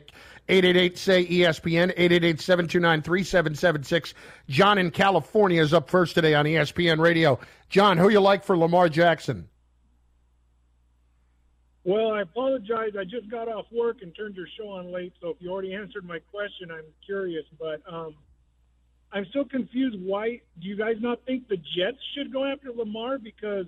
888 0.48 0.98
say 0.98 1.24
ESPN, 1.24 1.90
888 1.96 2.40
729 2.40 3.02
3776. 3.02 4.14
John 4.48 4.78
in 4.78 4.90
California 4.90 5.62
is 5.62 5.72
up 5.72 5.88
first 5.88 6.14
today 6.14 6.34
on 6.34 6.44
ESPN 6.44 6.98
Radio. 6.98 7.38
John, 7.68 7.96
who 7.96 8.08
you 8.08 8.20
like 8.20 8.44
for 8.44 8.56
Lamar 8.56 8.88
Jackson? 8.88 9.48
Well, 11.84 12.12
I 12.12 12.22
apologize. 12.22 12.92
I 12.98 13.04
just 13.04 13.30
got 13.30 13.48
off 13.48 13.66
work 13.72 14.02
and 14.02 14.14
turned 14.14 14.36
your 14.36 14.46
show 14.58 14.68
on 14.68 14.92
late. 14.92 15.12
So 15.20 15.30
if 15.30 15.36
you 15.40 15.50
already 15.50 15.74
answered 15.74 16.04
my 16.04 16.18
question, 16.30 16.70
I'm 16.70 16.84
curious. 17.04 17.44
But 17.58 17.80
um, 17.92 18.14
I'm 19.12 19.26
still 19.26 19.44
confused. 19.44 19.96
Why 20.00 20.40
do 20.60 20.68
you 20.68 20.76
guys 20.76 20.96
not 21.00 21.24
think 21.24 21.48
the 21.48 21.56
Jets 21.56 21.98
should 22.14 22.32
go 22.32 22.44
after 22.44 22.70
Lamar? 22.72 23.18
Because 23.18 23.66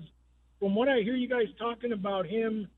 from 0.61 0.75
what 0.75 0.88
I 0.88 1.01
hear 1.01 1.14
you 1.17 1.29
guys 1.29 1.47
talking 1.59 1.93
about 1.93 2.27
him, 2.27 2.69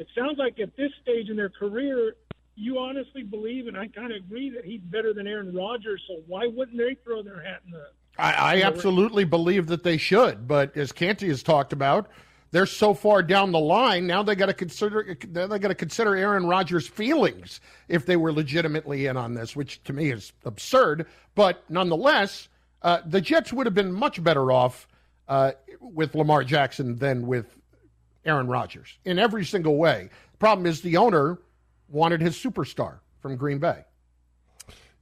it 0.00 0.06
sounds 0.16 0.38
like 0.38 0.58
at 0.58 0.74
this 0.76 0.90
stage 1.02 1.28
in 1.28 1.36
their 1.36 1.50
career, 1.50 2.14
you 2.56 2.78
honestly 2.78 3.22
believe, 3.22 3.66
and 3.66 3.76
I 3.76 3.86
kind 3.86 4.10
of 4.10 4.16
agree 4.16 4.48
that 4.50 4.64
he's 4.64 4.80
better 4.80 5.12
than 5.12 5.26
Aaron 5.26 5.54
Rodgers. 5.54 6.02
So 6.08 6.22
why 6.26 6.46
wouldn't 6.46 6.78
they 6.78 6.96
throw 7.04 7.22
their 7.22 7.42
hat 7.42 7.60
in 7.66 7.72
the? 7.72 7.84
I, 8.18 8.32
I 8.32 8.62
absolutely 8.62 9.24
believe 9.24 9.66
that 9.66 9.82
they 9.82 9.98
should, 9.98 10.48
but 10.48 10.74
as 10.74 10.90
Canty 10.90 11.28
has 11.28 11.42
talked 11.42 11.74
about, 11.74 12.08
they're 12.50 12.64
so 12.64 12.94
far 12.94 13.22
down 13.22 13.52
the 13.52 13.60
line 13.60 14.06
now. 14.06 14.22
They 14.22 14.34
got 14.34 14.46
to 14.46 14.54
consider 14.54 15.16
they 15.22 15.58
got 15.58 15.68
to 15.68 15.74
consider 15.74 16.16
Aaron 16.16 16.46
Rodgers' 16.46 16.88
feelings 16.88 17.60
if 17.86 18.06
they 18.06 18.16
were 18.16 18.32
legitimately 18.32 19.06
in 19.06 19.18
on 19.18 19.34
this, 19.34 19.54
which 19.54 19.82
to 19.84 19.92
me 19.92 20.10
is 20.10 20.32
absurd. 20.46 21.06
But 21.34 21.62
nonetheless, 21.68 22.48
uh, 22.82 23.02
the 23.04 23.20
Jets 23.20 23.52
would 23.52 23.66
have 23.66 23.74
been 23.74 23.92
much 23.92 24.22
better 24.24 24.50
off 24.50 24.88
uh, 25.28 25.52
with 25.80 26.14
Lamar 26.14 26.42
Jackson 26.42 26.96
than 26.96 27.26
with 27.26 27.59
Aaron 28.24 28.46
Rodgers 28.46 28.98
in 29.04 29.18
every 29.18 29.44
single 29.44 29.76
way. 29.76 30.10
Problem 30.38 30.66
is, 30.66 30.80
the 30.80 30.96
owner 30.96 31.38
wanted 31.88 32.20
his 32.20 32.36
superstar 32.36 32.98
from 33.20 33.36
Green 33.36 33.58
Bay. 33.58 33.84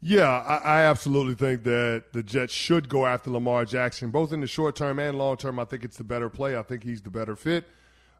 Yeah, 0.00 0.28
I, 0.28 0.56
I 0.56 0.80
absolutely 0.82 1.34
think 1.34 1.64
that 1.64 2.12
the 2.12 2.22
Jets 2.22 2.52
should 2.52 2.88
go 2.88 3.04
after 3.04 3.30
Lamar 3.30 3.64
Jackson, 3.64 4.10
both 4.10 4.32
in 4.32 4.40
the 4.40 4.46
short 4.46 4.76
term 4.76 4.98
and 4.98 5.18
long 5.18 5.36
term. 5.36 5.58
I 5.58 5.64
think 5.64 5.84
it's 5.84 5.96
the 5.96 6.04
better 6.04 6.28
play. 6.28 6.56
I 6.56 6.62
think 6.62 6.84
he's 6.84 7.02
the 7.02 7.10
better 7.10 7.34
fit. 7.34 7.64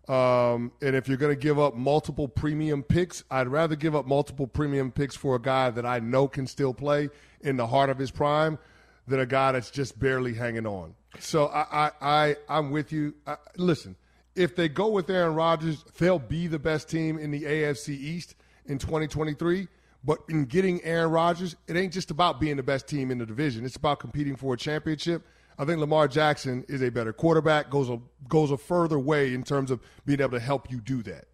Um, 0.09 0.73
and 0.81 0.97
if 0.97 1.07
you're 1.07 1.19
going 1.19 1.35
to 1.35 1.41
give 1.41 1.59
up 1.59 1.77
multiple 1.77 2.29
premium 2.29 2.83
picks, 2.83 3.23
I'd 3.31 3.49
rather 3.49 3.77
give 3.77 3.95
up 3.95 4.07
multiple 4.07 4.47
premium 4.47 4.91
picks 4.91 5.15
for 5.15 5.37
a 5.37 5.41
guy 5.41 5.71
that 5.71 5.85
I 5.85 5.99
know 5.99 6.27
can 6.27 6.47
still 6.47 6.73
play 6.73 7.11
in 7.43 7.57
the 7.59 7.67
heart 7.67 7.91
of 7.91 7.99
his 7.99 8.11
prime 8.11 8.59
than 9.07 9.21
a 9.21 9.27
guy 9.27 9.53
that's 9.53 9.71
just 9.71 9.99
barely 9.99 10.35
hanging 10.35 10.67
on. 10.67 10.95
So 11.21 11.47
I, 11.47 11.67
I, 11.71 11.91
I 12.01 12.37
I'm 12.49 12.71
with 12.71 12.91
you. 12.91 13.15
I, 13.27 13.37
listen, 13.57 13.97
if 14.39 14.55
they 14.55 14.69
go 14.69 14.89
with 14.89 15.11
Aaron 15.11 15.35
Rodgers, 15.35 15.85
they'll 15.99 16.19
be 16.19 16.47
the 16.47 16.59
best 16.59 16.89
team 16.89 17.19
in 17.19 17.31
the 17.31 17.43
AFC 17.43 17.91
East 17.91 18.37
in 18.67 18.79
2023. 18.79 19.69
But 20.05 20.21
in 20.29 20.45
getting 20.45 20.83
Aaron 20.85 21.11
Rodgers, 21.11 21.57
it 21.67 21.77
ain't 21.77 21.93
just 21.93 22.11
about 22.11 22.41
being 22.41 22.57
the 22.57 22.63
best 22.63 22.87
team 22.87 23.11
in 23.11 23.19
the 23.19 23.27
division. 23.27 23.65
It's 23.65 23.77
about 23.77 23.99
competing 23.99 24.37
for 24.37 24.55
a 24.55 24.57
championship. 24.57 25.27
I 25.59 25.65
think 25.65 25.81
Lamar 25.81 26.07
Jackson 26.07 26.65
is 26.69 26.83
a 26.83 26.91
better 26.91 27.13
quarterback, 27.13 27.69
goes 27.69 27.91
a 27.91 27.99
goes 28.29 28.53
a 28.53 28.57
further 28.57 28.99
way 28.99 29.35
in 29.35 29.43
terms 29.43 29.73
of 29.73 29.81
being 30.07 30.21
able 30.21 30.31
to 30.31 30.41
help 30.41 30.71
you 30.71 30.81
do 30.81 31.03
that. 31.03 31.27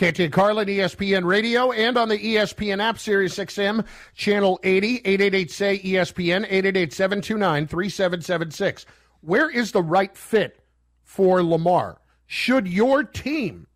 And 0.00 0.32
Carlin, 0.32 0.68
ESPN 0.68 1.24
Radio, 1.24 1.70
and 1.70 1.96
on 1.96 2.08
the 2.08 2.18
ESPN 2.18 2.82
app, 2.82 2.98
Sirius 2.98 3.38
XM, 3.38 3.86
channel 4.14 4.58
80, 4.64 4.96
888 4.96 5.50
say 5.50 5.74
E 5.76 5.92
ESPN, 5.92 6.44
888 6.44 6.92
729 6.92 7.66
3776. 7.68 8.86
Where 9.20 9.48
is 9.48 9.72
the 9.72 9.82
right 9.82 10.14
fit 10.14 10.60
for 11.04 11.42
Lamar? 11.42 12.00
Should 12.34 12.66
your 12.66 13.04
team 13.04 13.68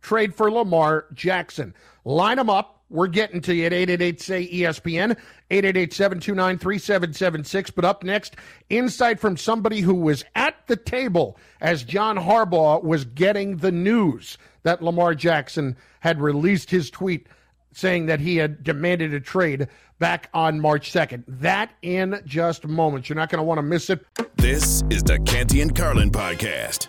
trade 0.00 0.34
for 0.34 0.50
Lamar 0.50 1.06
Jackson? 1.14 1.72
Line 2.04 2.36
them 2.36 2.50
up. 2.50 2.82
We're 2.90 3.06
getting 3.06 3.40
to 3.42 3.54
you 3.54 3.66
at 3.66 3.72
888 3.72 4.20
say 4.20 4.48
ESPN, 4.48 5.16
888 5.52 5.92
729 5.92 6.58
3776. 6.58 7.70
But 7.70 7.84
up 7.84 8.02
next, 8.02 8.34
insight 8.68 9.20
from 9.20 9.36
somebody 9.36 9.82
who 9.82 9.94
was 9.94 10.24
at 10.34 10.66
the 10.66 10.74
table 10.74 11.38
as 11.60 11.84
John 11.84 12.16
Harbaugh 12.16 12.82
was 12.82 13.04
getting 13.04 13.58
the 13.58 13.70
news 13.70 14.36
that 14.64 14.82
Lamar 14.82 15.14
Jackson 15.14 15.76
had 16.00 16.20
released 16.20 16.72
his 16.72 16.90
tweet 16.90 17.28
saying 17.72 18.06
that 18.06 18.18
he 18.18 18.36
had 18.36 18.64
demanded 18.64 19.14
a 19.14 19.20
trade 19.20 19.68
back 20.00 20.28
on 20.34 20.58
March 20.58 20.92
2nd. 20.92 21.22
That 21.28 21.70
in 21.82 22.20
just 22.26 22.66
moments. 22.66 23.08
You're 23.08 23.14
not 23.14 23.30
going 23.30 23.38
to 23.38 23.44
want 23.44 23.58
to 23.58 23.62
miss 23.62 23.90
it. 23.90 24.04
This 24.34 24.82
is 24.90 25.04
the 25.04 25.20
Canty 25.20 25.60
and 25.60 25.72
Carlin 25.72 26.10
podcast. 26.10 26.88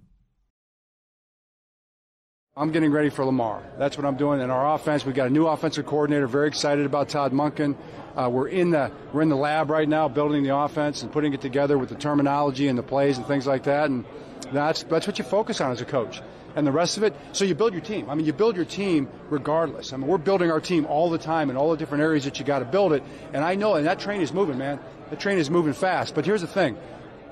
I'm 2.57 2.73
getting 2.73 2.91
ready 2.91 3.09
for 3.09 3.23
Lamar. 3.23 3.63
That's 3.77 3.97
what 3.97 4.05
I'm 4.05 4.17
doing. 4.17 4.41
In 4.41 4.49
our 4.49 4.75
offense, 4.75 5.05
we've 5.05 5.15
got 5.15 5.27
a 5.27 5.29
new 5.29 5.47
offensive 5.47 5.85
coordinator. 5.85 6.27
Very 6.27 6.49
excited 6.49 6.85
about 6.85 7.07
Todd 7.07 7.31
Monken. 7.31 7.77
Uh, 8.13 8.29
we're 8.29 8.49
in 8.49 8.71
the 8.71 8.91
we're 9.13 9.21
in 9.21 9.29
the 9.29 9.37
lab 9.37 9.69
right 9.69 9.87
now, 9.87 10.09
building 10.09 10.43
the 10.43 10.53
offense 10.53 11.01
and 11.01 11.09
putting 11.13 11.33
it 11.33 11.39
together 11.39 11.77
with 11.77 11.87
the 11.87 11.95
terminology 11.95 12.67
and 12.67 12.77
the 12.77 12.83
plays 12.83 13.17
and 13.17 13.25
things 13.25 13.47
like 13.47 13.63
that. 13.63 13.89
And 13.89 14.03
that's 14.51 14.83
that's 14.83 15.07
what 15.07 15.17
you 15.17 15.23
focus 15.23 15.61
on 15.61 15.71
as 15.71 15.79
a 15.79 15.85
coach. 15.85 16.21
And 16.53 16.67
the 16.67 16.73
rest 16.73 16.97
of 16.97 17.03
it, 17.03 17.15
so 17.31 17.45
you 17.45 17.55
build 17.55 17.71
your 17.71 17.81
team. 17.81 18.09
I 18.09 18.15
mean, 18.15 18.25
you 18.25 18.33
build 18.33 18.57
your 18.57 18.65
team 18.65 19.07
regardless. 19.29 19.93
I 19.93 19.95
mean, 19.95 20.07
we're 20.07 20.17
building 20.17 20.51
our 20.51 20.59
team 20.59 20.85
all 20.87 21.09
the 21.09 21.17
time 21.17 21.49
in 21.49 21.55
all 21.55 21.71
the 21.71 21.77
different 21.77 22.03
areas 22.03 22.25
that 22.25 22.37
you 22.37 22.43
got 22.43 22.59
to 22.59 22.65
build 22.65 22.91
it. 22.91 23.01
And 23.31 23.45
I 23.45 23.55
know, 23.55 23.75
and 23.75 23.87
that 23.87 23.99
train 23.99 24.19
is 24.19 24.33
moving, 24.33 24.57
man. 24.57 24.77
The 25.09 25.15
train 25.15 25.37
is 25.37 25.49
moving 25.49 25.71
fast. 25.71 26.15
But 26.15 26.25
here's 26.25 26.41
the 26.41 26.47
thing, 26.47 26.77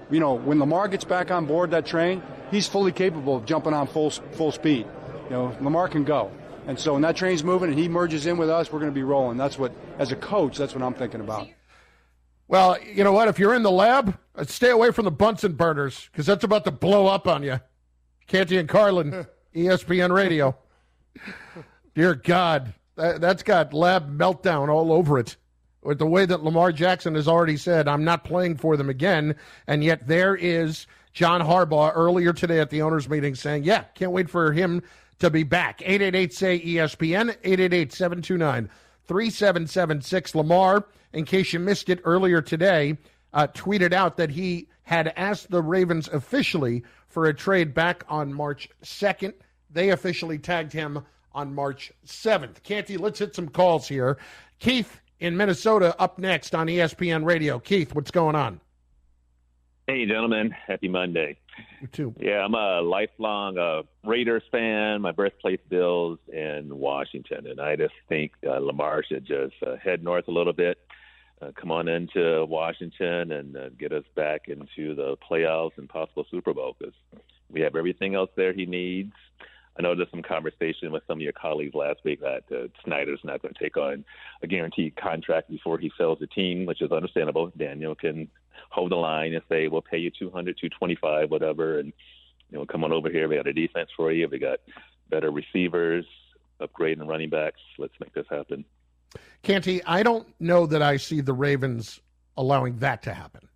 you 0.09 0.21
know, 0.21 0.35
when 0.35 0.59
Lamar 0.59 0.87
gets 0.87 1.03
back 1.03 1.29
on 1.29 1.45
board 1.45 1.71
that 1.71 1.85
train, 1.85 2.23
he's 2.51 2.67
fully 2.69 2.93
capable 2.93 3.35
of 3.35 3.45
jumping 3.45 3.73
on 3.73 3.87
full 3.87 4.11
full 4.11 4.53
speed. 4.53 4.87
You 5.29 5.35
know, 5.35 5.55
Lamar 5.61 5.87
can 5.87 6.03
go. 6.03 6.31
And 6.65 6.77
so 6.77 6.93
when 6.93 7.03
that 7.03 7.15
train's 7.15 7.43
moving 7.43 7.69
and 7.69 7.77
he 7.77 7.87
merges 7.87 8.25
in 8.25 8.37
with 8.37 8.49
us, 8.49 8.71
we're 8.71 8.79
going 8.79 8.91
to 8.91 8.95
be 8.95 9.03
rolling. 9.03 9.37
That's 9.37 9.57
what, 9.57 9.71
as 9.97 10.11
a 10.11 10.15
coach, 10.15 10.57
that's 10.57 10.73
what 10.73 10.83
I'm 10.83 10.93
thinking 10.93 11.21
about. 11.21 11.47
Well, 12.47 12.77
you 12.81 13.03
know 13.03 13.11
what? 13.11 13.27
If 13.27 13.37
you're 13.37 13.53
in 13.53 13.61
the 13.61 13.71
lab, 13.71 14.17
uh, 14.35 14.43
stay 14.45 14.71
away 14.71 14.91
from 14.91 15.05
the 15.05 15.11
Bunsen 15.11 15.53
burners 15.53 16.09
because 16.11 16.25
that's 16.25 16.43
about 16.43 16.65
to 16.65 16.71
blow 16.71 17.05
up 17.05 17.27
on 17.27 17.43
you. 17.43 17.59
Canty 18.25 18.57
and 18.57 18.67
Carlin, 18.67 19.27
ESPN 19.55 20.11
Radio. 20.11 20.57
Dear 21.93 22.15
God, 22.15 22.73
that, 22.95 23.21
that's 23.21 23.43
got 23.43 23.73
lab 23.73 24.17
meltdown 24.17 24.69
all 24.69 24.91
over 24.91 25.19
it. 25.19 25.37
With 25.81 25.99
the 25.99 26.07
way 26.07 26.25
that 26.25 26.43
Lamar 26.43 26.71
Jackson 26.71 27.15
has 27.15 27.27
already 27.27 27.55
said, 27.55 27.87
I'm 27.87 28.03
not 28.03 28.23
playing 28.23 28.57
for 28.57 28.77
them 28.77 28.89
again. 28.89 29.35
And 29.65 29.83
yet 29.83 30.07
there 30.07 30.35
is 30.35 30.87
John 31.13 31.41
Harbaugh 31.41 31.91
earlier 31.95 32.33
today 32.33 32.59
at 32.59 32.69
the 32.69 32.81
owners' 32.81 33.07
meeting 33.07 33.33
saying, 33.33 33.63
yeah, 33.63 33.83
can't 33.95 34.11
wait 34.11 34.29
for 34.29 34.51
him 34.51 34.81
to 35.19 35.29
be 35.29 35.43
back. 35.43 35.81
888 35.81 36.33
say 36.33 36.59
ESPN, 36.59 37.29
888 37.43 37.93
729 37.93 38.69
3776. 39.05 40.35
Lamar, 40.35 40.85
in 41.13 41.25
case 41.25 41.53
you 41.53 41.59
missed 41.59 41.89
it 41.89 42.01
earlier 42.03 42.41
today, 42.41 42.97
uh, 43.33 43.47
tweeted 43.47 43.93
out 43.93 44.17
that 44.17 44.29
he 44.29 44.67
had 44.83 45.13
asked 45.15 45.51
the 45.51 45.61
Ravens 45.61 46.07
officially 46.07 46.83
for 47.07 47.25
a 47.25 47.33
trade 47.33 47.73
back 47.73 48.03
on 48.07 48.33
March 48.33 48.69
2nd. 48.83 49.33
They 49.69 49.89
officially 49.89 50.37
tagged 50.37 50.73
him 50.73 51.05
on 51.33 51.53
March 51.53 51.91
7th. 52.05 52.63
Canty, 52.63 52.97
let's 52.97 53.19
hit 53.19 53.35
some 53.35 53.49
calls 53.49 53.87
here. 53.87 54.17
Keith 54.59 54.99
in 55.19 55.37
Minnesota 55.37 55.95
up 55.99 56.17
next 56.17 56.55
on 56.55 56.67
ESPN 56.67 57.23
Radio. 57.25 57.59
Keith, 57.59 57.93
what's 57.93 58.11
going 58.11 58.35
on? 58.35 58.59
Hey, 59.89 60.05
gentlemen. 60.05 60.51
Happy 60.67 60.87
Monday. 60.87 61.39
You 61.81 61.87
too. 61.87 62.15
Yeah, 62.19 62.45
I'm 62.45 62.53
a 62.53 62.79
lifelong 62.79 63.57
uh, 63.57 63.81
Raiders 64.07 64.43
fan. 64.51 65.01
My 65.01 65.11
birthplace 65.11 65.59
Bills 65.67 66.19
in 66.31 66.69
Washington, 66.69 67.47
and 67.47 67.59
I 67.59 67.75
just 67.75 67.95
think 68.07 68.33
uh, 68.47 68.59
Lamar 68.59 69.03
should 69.03 69.25
just 69.25 69.55
uh, 69.65 69.77
head 69.77 70.03
north 70.03 70.27
a 70.27 70.31
little 70.31 70.53
bit, 70.53 70.77
uh, 71.41 71.53
come 71.59 71.71
on 71.71 71.87
into 71.87 72.45
Washington, 72.45 73.31
and 73.31 73.57
uh, 73.57 73.69
get 73.79 73.91
us 73.91 74.03
back 74.15 74.41
into 74.47 74.93
the 74.93 75.17
playoffs 75.27 75.75
and 75.77 75.89
possible 75.89 76.23
Super 76.29 76.53
Bowl 76.53 76.75
because 76.77 76.93
we 77.49 77.61
have 77.61 77.75
everything 77.75 78.13
else 78.13 78.29
there 78.35 78.53
he 78.53 78.67
needs. 78.67 79.13
I 79.79 79.81
know 79.81 79.95
there's 79.95 80.11
some 80.11 80.21
conversation 80.21 80.91
with 80.91 81.01
some 81.07 81.17
of 81.17 81.21
your 81.21 81.31
colleagues 81.31 81.73
last 81.73 82.01
week 82.05 82.21
that 82.21 82.43
uh, 82.51 82.67
Snyder's 82.83 83.21
not 83.23 83.41
going 83.41 83.55
to 83.55 83.63
take 83.63 83.75
on 83.75 84.05
a 84.43 84.47
guaranteed 84.47 84.97
contract 84.97 85.49
before 85.49 85.79
he 85.79 85.91
sells 85.97 86.19
the 86.19 86.27
team, 86.27 86.67
which 86.67 86.83
is 86.83 86.91
understandable. 86.91 87.51
Daniel 87.57 87.95
can 87.95 88.27
hold 88.69 88.91
the 88.91 88.95
line 88.95 89.33
and 89.33 89.43
say, 89.49 89.67
we'll 89.67 89.81
pay 89.81 89.97
you 89.97 90.11
200, 90.11 90.57
225, 90.57 91.31
whatever, 91.31 91.79
and 91.79 91.93
you 92.49 92.57
know, 92.57 92.65
come 92.65 92.83
on 92.83 92.91
over 92.91 93.09
here. 93.09 93.27
We 93.27 93.35
got 93.35 93.47
a 93.47 93.53
defense 93.53 93.89
for 93.95 94.11
you. 94.11 94.27
We 94.27 94.39
got 94.39 94.59
better 95.09 95.31
receivers, 95.31 96.05
upgrading 96.61 97.07
running 97.07 97.29
backs. 97.29 97.59
Let's 97.77 97.93
make 97.99 98.13
this 98.13 98.25
happen. 98.29 98.65
Canty, 99.43 99.83
I 99.85 100.03
don't 100.03 100.27
know 100.39 100.65
that 100.65 100.81
I 100.81 100.97
see 100.97 101.21
the 101.21 101.33
Ravens 101.33 101.99
allowing 102.37 102.77
that 102.79 103.03
to 103.03 103.13
happen. 103.13 103.47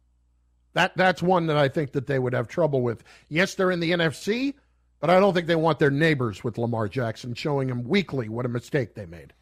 That 0.73 0.95
that's 0.97 1.21
one 1.21 1.47
that 1.47 1.57
I 1.57 1.67
think 1.69 1.91
that 1.91 2.07
they 2.07 2.17
would 2.19 2.33
have 2.33 2.47
trouble 2.47 2.81
with. 2.81 3.03
Yes, 3.29 3.55
they're 3.55 3.71
in 3.71 3.79
the 3.79 3.91
NFC, 3.91 4.55
but 4.99 5.09
I 5.09 5.19
don't 5.19 5.33
think 5.33 5.47
they 5.47 5.55
want 5.55 5.79
their 5.79 5.91
neighbors 5.91 6.43
with 6.43 6.57
Lamar 6.57 6.87
Jackson 6.87 7.33
showing 7.35 7.67
them 7.67 7.83
weekly 7.83 8.29
what 8.29 8.45
a 8.45 8.49
mistake 8.49 8.95
they 8.95 9.05
made. 9.05 9.33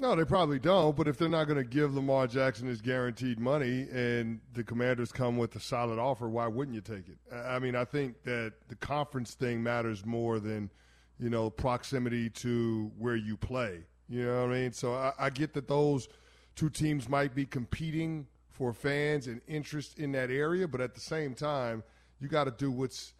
No, 0.00 0.16
they 0.16 0.24
probably 0.24 0.58
don't. 0.58 0.96
But 0.96 1.06
if 1.06 1.18
they're 1.18 1.28
not 1.28 1.44
going 1.44 1.58
to 1.58 1.64
give 1.64 1.94
Lamar 1.94 2.26
Jackson 2.26 2.66
his 2.66 2.80
guaranteed 2.80 3.38
money 3.38 3.86
and 3.92 4.40
the 4.52 4.64
commanders 4.64 5.12
come 5.12 5.36
with 5.36 5.54
a 5.54 5.60
solid 5.60 5.98
offer, 5.98 6.28
why 6.28 6.48
wouldn't 6.48 6.74
you 6.74 6.80
take 6.80 7.08
it? 7.08 7.18
I 7.32 7.58
mean, 7.58 7.76
I 7.76 7.84
think 7.84 8.22
that 8.24 8.54
the 8.68 8.74
conference 8.74 9.34
thing 9.34 9.62
matters 9.62 10.04
more 10.04 10.40
than, 10.40 10.70
you 11.18 11.30
know, 11.30 11.48
proximity 11.48 12.28
to 12.30 12.90
where 12.98 13.16
you 13.16 13.36
play. 13.36 13.84
You 14.08 14.26
know 14.26 14.42
what 14.42 14.50
I 14.50 14.60
mean? 14.60 14.72
So 14.72 14.94
I, 14.94 15.12
I 15.18 15.30
get 15.30 15.54
that 15.54 15.68
those 15.68 16.08
two 16.56 16.70
teams 16.70 17.08
might 17.08 17.34
be 17.34 17.46
competing 17.46 18.26
for 18.50 18.72
fans 18.72 19.26
and 19.26 19.40
interest 19.48 19.98
in 19.98 20.12
that 20.12 20.30
area, 20.30 20.68
but 20.68 20.80
at 20.80 20.94
the 20.94 21.00
same 21.00 21.34
time, 21.34 21.82
you 22.20 22.28
got 22.28 22.44
to 22.44 22.50
do 22.52 22.70
what's 22.70 23.13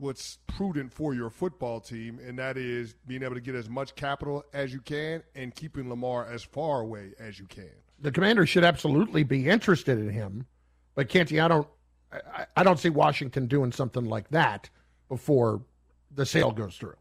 what's 0.00 0.38
prudent 0.46 0.92
for 0.92 1.14
your 1.14 1.30
football 1.30 1.80
team, 1.80 2.18
and 2.26 2.38
that 2.38 2.56
is 2.56 2.94
being 3.06 3.22
able 3.22 3.34
to 3.34 3.40
get 3.40 3.54
as 3.54 3.68
much 3.68 3.94
capital 3.94 4.44
as 4.52 4.72
you 4.72 4.80
can 4.80 5.22
and 5.34 5.54
keeping 5.54 5.88
Lamar 5.88 6.26
as 6.26 6.42
far 6.42 6.80
away 6.80 7.12
as 7.18 7.38
you 7.38 7.46
can. 7.46 7.70
The 8.00 8.10
Commanders 8.10 8.48
should 8.48 8.64
absolutely 8.64 9.22
be 9.24 9.48
interested 9.48 9.98
in 9.98 10.08
him, 10.08 10.46
but 10.94 11.08
Canty, 11.08 11.38
I 11.38 11.48
don't 11.48 11.68
I, 12.12 12.46
I 12.56 12.62
don't 12.64 12.78
see 12.78 12.90
Washington 12.90 13.46
doing 13.46 13.72
something 13.72 14.04
like 14.04 14.30
that 14.30 14.70
before 15.08 15.62
the 16.10 16.26
sale 16.26 16.50
goes 16.50 16.76
through. 16.76 16.96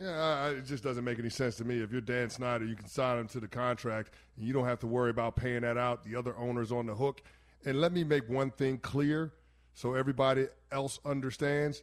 Yeah, 0.00 0.50
it 0.50 0.64
just 0.64 0.84
doesn't 0.84 1.04
make 1.04 1.18
any 1.18 1.28
sense 1.28 1.56
to 1.56 1.64
me. 1.64 1.80
If 1.80 1.90
you're 1.90 2.00
Dan 2.00 2.30
Snyder, 2.30 2.64
you 2.64 2.76
can 2.76 2.86
sign 2.86 3.18
him 3.18 3.26
to 3.28 3.40
the 3.40 3.48
contract, 3.48 4.12
and 4.36 4.46
you 4.46 4.52
don't 4.52 4.64
have 4.64 4.78
to 4.80 4.86
worry 4.86 5.10
about 5.10 5.34
paying 5.34 5.62
that 5.62 5.76
out. 5.76 6.04
The 6.04 6.14
other 6.14 6.36
owner's 6.36 6.70
on 6.70 6.86
the 6.86 6.94
hook. 6.94 7.20
And 7.64 7.80
let 7.80 7.92
me 7.92 8.04
make 8.04 8.28
one 8.28 8.52
thing 8.52 8.78
clear 8.78 9.32
so 9.78 9.94
everybody 9.94 10.46
else 10.72 10.98
understands. 11.04 11.82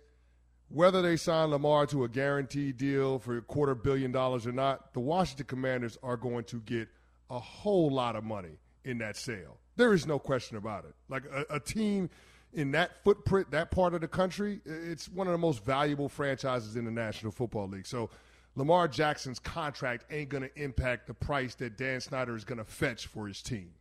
Whether 0.70 1.02
they 1.02 1.16
sign 1.16 1.50
Lamar 1.50 1.86
to 1.88 2.04
a 2.04 2.10
guaranteed 2.10 2.78
deal 2.78 3.20
for 3.20 3.38
a 3.38 3.42
quarter 3.42 3.76
billion 3.76 4.12
dollars 4.12 4.48
or 4.48 4.52
not, 4.52 4.94
the 4.94 5.00
Washington 5.00 5.46
Commanders 5.46 5.98
are 6.02 6.18
going 6.18 6.44
to 6.46 6.60
get 6.62 6.88
a 7.30 7.40
whole 7.40 7.90
lot 7.90 8.16
of 8.16 8.24
money 8.24 8.58
in 8.84 8.98
that 9.00 9.16
sale. 9.16 9.58
There 9.76 9.94
is 9.94 10.08
no 10.08 10.20
question 10.20 10.58
about 10.58 10.86
it. 10.86 10.96
Like 11.10 11.24
a, 11.26 11.56
a 11.56 11.60
team– 11.60 12.10
in 12.56 12.72
that 12.72 13.04
footprint, 13.04 13.52
that 13.52 13.70
part 13.70 13.94
of 13.94 14.02
the 14.02 14.08
country, 14.08 14.62
it's 14.66 15.10
one 15.10 15.28
of 15.28 15.34
the 15.34 15.38
most 15.38 15.64
valuable 15.64 16.10
franchises 16.10 16.76
in 16.76 16.86
the 16.86 16.92
National 16.92 17.32
Football 17.32 17.68
League. 17.68 17.86
So 17.86 18.10
Lamar 18.56 18.88
Jackson's 18.88 19.40
contract 19.40 20.06
ain't 20.10 20.30
going 20.30 20.44
to 20.44 20.62
impact 20.62 21.08
the 21.08 21.14
price 21.14 21.56
that 21.56 21.78
Dan 21.78 22.00
Snyder 22.00 22.36
is 22.36 22.46
going 22.46 22.58
to 22.58 22.64
fetch 22.64 23.08
for 23.08 23.28
his 23.28 23.42
team. 23.42 23.72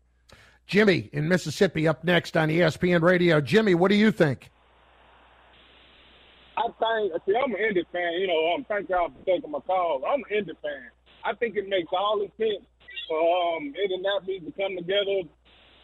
Jimmy 0.67 1.11
in 1.13 1.29
Mississippi 1.29 1.87
up 1.87 2.05
next 2.05 2.37
on 2.37 2.49
ESPN 2.49 3.03
Radio. 3.03 3.41
Jimmy, 3.41 3.75
what 3.75 3.91
do 3.91 3.97
you 3.97 4.11
think? 4.11 4.51
I 6.57 6.63
think, 6.63 7.13
see, 7.27 7.35
I'm 7.37 7.53
an 7.53 7.61
Indy 7.61 7.85
fan. 7.93 8.13
You 8.15 8.29
know, 8.29 8.55
um, 8.55 8.65
thank 8.69 8.89
y'all 8.89 9.11
for 9.11 9.25
taking 9.27 9.51
my 9.51 9.61
call. 9.61 10.03
I'm 10.07 10.23
an 10.31 10.39
Indy 10.39 10.53
fan. 10.63 10.91
I 11.25 11.35
think 11.35 11.57
it 11.57 11.69
makes 11.69 11.89
all 11.93 12.19
the 12.19 12.31
sense 12.39 12.65
for 13.09 13.19
um, 13.19 13.75
Indianapolis 13.75 14.45
to 14.47 14.53
come 14.57 14.77
together 14.77 15.29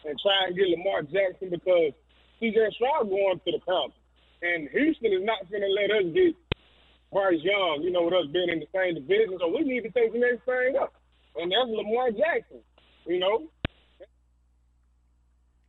and 0.05 0.19
try 0.19 0.47
and 0.47 0.55
get 0.55 0.69
Lamar 0.69 1.03
Jackson 1.03 1.49
because 1.49 1.93
CJ 2.41 2.73
Stroud 2.73 3.09
going 3.09 3.39
to 3.45 3.51
the 3.51 3.61
Panthers. 3.65 3.97
And 4.41 4.69
Houston 4.69 5.13
is 5.13 5.21
not 5.21 5.45
going 5.51 5.61
to 5.61 5.69
let 5.69 5.91
us 5.93 6.05
get 6.13 6.33
Bryce 7.13 7.43
Young, 7.43 7.81
you 7.83 7.91
know, 7.91 8.03
with 8.09 8.17
us 8.17 8.25
being 8.33 8.49
in 8.49 8.59
the 8.59 8.69
same 8.73 8.95
division. 8.95 9.37
So 9.37 9.53
we 9.53 9.61
need 9.61 9.83
to 9.85 9.91
take 9.91 10.13
the 10.13 10.19
next 10.19 10.41
thing 10.45 10.73
up. 10.81 10.93
And 11.35 11.51
that's 11.51 11.69
Lamar 11.69 12.09
Jackson, 12.09 12.65
you 13.05 13.19
know. 13.19 13.51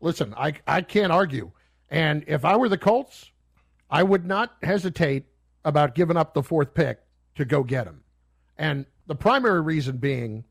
Listen, 0.02 0.34
I, 0.36 0.54
I 0.66 0.82
can't 0.82 1.12
argue. 1.12 1.52
And 1.88 2.24
if 2.26 2.44
I 2.44 2.56
were 2.56 2.68
the 2.68 2.76
Colts, 2.76 3.30
I 3.88 4.02
would 4.02 4.26
not 4.26 4.56
hesitate 4.62 5.24
about 5.64 5.94
giving 5.94 6.16
up 6.16 6.34
the 6.34 6.42
fourth 6.42 6.74
pick 6.74 7.00
to 7.36 7.44
go 7.44 7.62
get 7.62 7.86
him. 7.86 8.02
And 8.58 8.84
the 9.06 9.14
primary 9.14 9.60
reason 9.60 9.96
being 9.96 10.44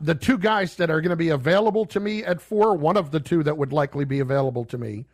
the 0.00 0.14
two 0.14 0.38
guys 0.38 0.76
that 0.76 0.90
are 0.90 1.00
going 1.00 1.10
to 1.10 1.16
be 1.16 1.28
available 1.28 1.86
to 1.86 2.00
me 2.00 2.24
at 2.24 2.40
four, 2.40 2.76
one 2.76 2.96
of 2.96 3.10
the 3.10 3.20
two 3.20 3.42
that 3.42 3.56
would 3.56 3.72
likely 3.72 4.04
be 4.04 4.20
available 4.20 4.64
to 4.66 4.78
me, 4.78 5.06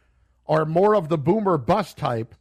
are 0.46 0.64
more 0.64 0.94
of 0.94 1.08
the 1.08 1.18
boomer 1.18 1.58
bust 1.58 1.96
type, 1.96 2.34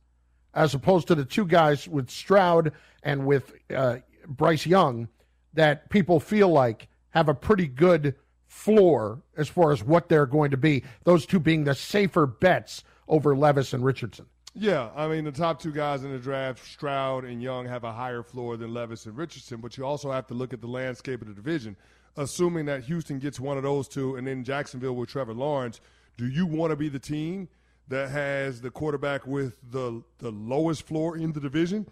as 0.54 0.74
opposed 0.74 1.08
to 1.08 1.16
the 1.16 1.26
two 1.26 1.46
guys 1.46 1.88
with 1.88 2.10
Stroud 2.10 2.72
and 3.04 3.26
with 3.26 3.54
uh, 3.74 3.98
Bryce 4.28 4.66
Young 4.66 5.08
that 5.54 5.90
people 5.90 6.20
feel 6.20 6.50
like 6.50 6.88
have 7.10 7.30
a 7.30 7.34
pretty 7.34 7.68
good 7.68 8.16
floor 8.52 9.22
as 9.38 9.48
far 9.48 9.72
as 9.72 9.84
what 9.84 10.10
they're 10.10 10.26
going 10.26 10.52
to 10.52 10.58
be. 10.58 10.84
Those 11.04 11.26
two 11.26 11.40
being 11.40 11.64
the 11.64 11.76
safer 11.76 12.26
bets 12.26 12.84
over 13.08 13.36
Levis 13.36 13.74
and 13.74 13.84
Richardson. 13.84 14.26
Yeah, 14.54 14.90
I 14.96 15.08
mean 15.08 15.24
the 15.24 15.32
top 15.32 15.62
two 15.62 15.72
guys 15.72 16.04
in 16.04 16.12
the 16.12 16.20
draft, 16.20 16.66
Stroud 16.66 17.24
and 17.24 17.42
Young, 17.42 17.66
have 17.66 17.86
a 17.86 17.92
higher 17.92 18.22
floor 18.22 18.58
than 18.58 18.74
Levis 18.74 19.06
and 19.06 19.18
Richardson. 19.18 19.62
But 19.62 19.78
you 19.78 19.86
also 19.86 20.12
have 20.12 20.28
to 20.28 20.34
look 20.34 20.52
at 20.54 20.62
the 20.62 20.68
landscape 20.68 21.22
of 21.22 21.28
the 21.28 21.34
division 21.34 21.78
assuming 22.18 22.66
that 22.66 22.84
Houston 22.84 23.20
gets 23.20 23.40
one 23.40 23.58
of 23.58 23.64
those 23.64 23.88
two, 23.88 24.16
and 24.16 24.28
then 24.28 24.44
Jacksonville 24.44 24.96
with 24.96 25.10
Trevor 25.10 25.34
Lawrence, 25.34 25.80
do 26.18 26.28
you 26.28 26.46
want 26.46 26.72
to 26.72 26.76
be 26.76 26.90
the 26.90 27.00
team 27.00 27.48
that 27.88 28.10
has 28.10 28.62
the 28.62 28.72
quarterback 28.72 29.26
with 29.26 29.56
the 29.72 30.04
the 30.20 30.32
lowest 30.32 30.88
floor 30.88 31.18
in 31.18 31.32
the 31.32 31.40
division? 31.40 31.88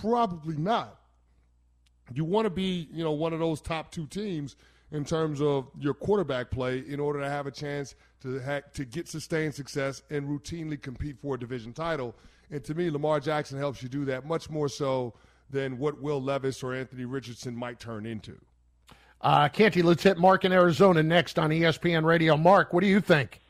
Probably 0.00 0.56
not. 0.56 0.98
You 2.12 2.24
want 2.24 2.46
to 2.46 2.50
be, 2.50 2.88
you 2.92 3.04
know, 3.04 3.12
one 3.12 3.32
of 3.32 3.40
those 3.40 3.60
top 3.60 3.90
two 3.90 4.06
teams 4.06 4.56
in 4.92 5.04
terms 5.04 5.40
of 5.40 5.68
your 5.78 5.94
quarterback 5.94 6.50
play 6.50 6.82
in 6.86 6.98
order 7.00 7.20
to 7.20 7.28
have 7.28 7.46
a 7.46 7.50
chance 7.50 7.94
to 8.22 8.40
ha- 8.40 8.62
to 8.74 8.84
get 8.84 9.08
sustained 9.08 9.54
success 9.54 10.02
and 10.10 10.26
routinely 10.28 10.80
compete 10.80 11.18
for 11.20 11.34
a 11.34 11.38
division 11.38 11.72
title. 11.72 12.14
And 12.50 12.64
to 12.64 12.74
me, 12.74 12.90
Lamar 12.90 13.20
Jackson 13.20 13.58
helps 13.58 13.82
you 13.82 13.88
do 13.88 14.04
that 14.06 14.24
much 14.26 14.48
more 14.48 14.68
so 14.68 15.14
than 15.50 15.78
what 15.78 16.00
Will 16.00 16.22
Levis 16.22 16.62
or 16.62 16.74
Anthony 16.74 17.04
Richardson 17.04 17.54
might 17.54 17.78
turn 17.78 18.06
into. 18.06 18.36
Uh, 19.20 19.48
Canty, 19.48 19.82
let's 19.82 20.02
hit 20.02 20.16
Mark 20.16 20.44
in 20.44 20.52
Arizona 20.52 21.02
next 21.02 21.38
on 21.38 21.50
ESPN 21.50 22.04
Radio. 22.04 22.36
Mark, 22.36 22.72
what 22.72 22.80
do 22.80 22.86
you 22.86 23.00
think? 23.00 23.40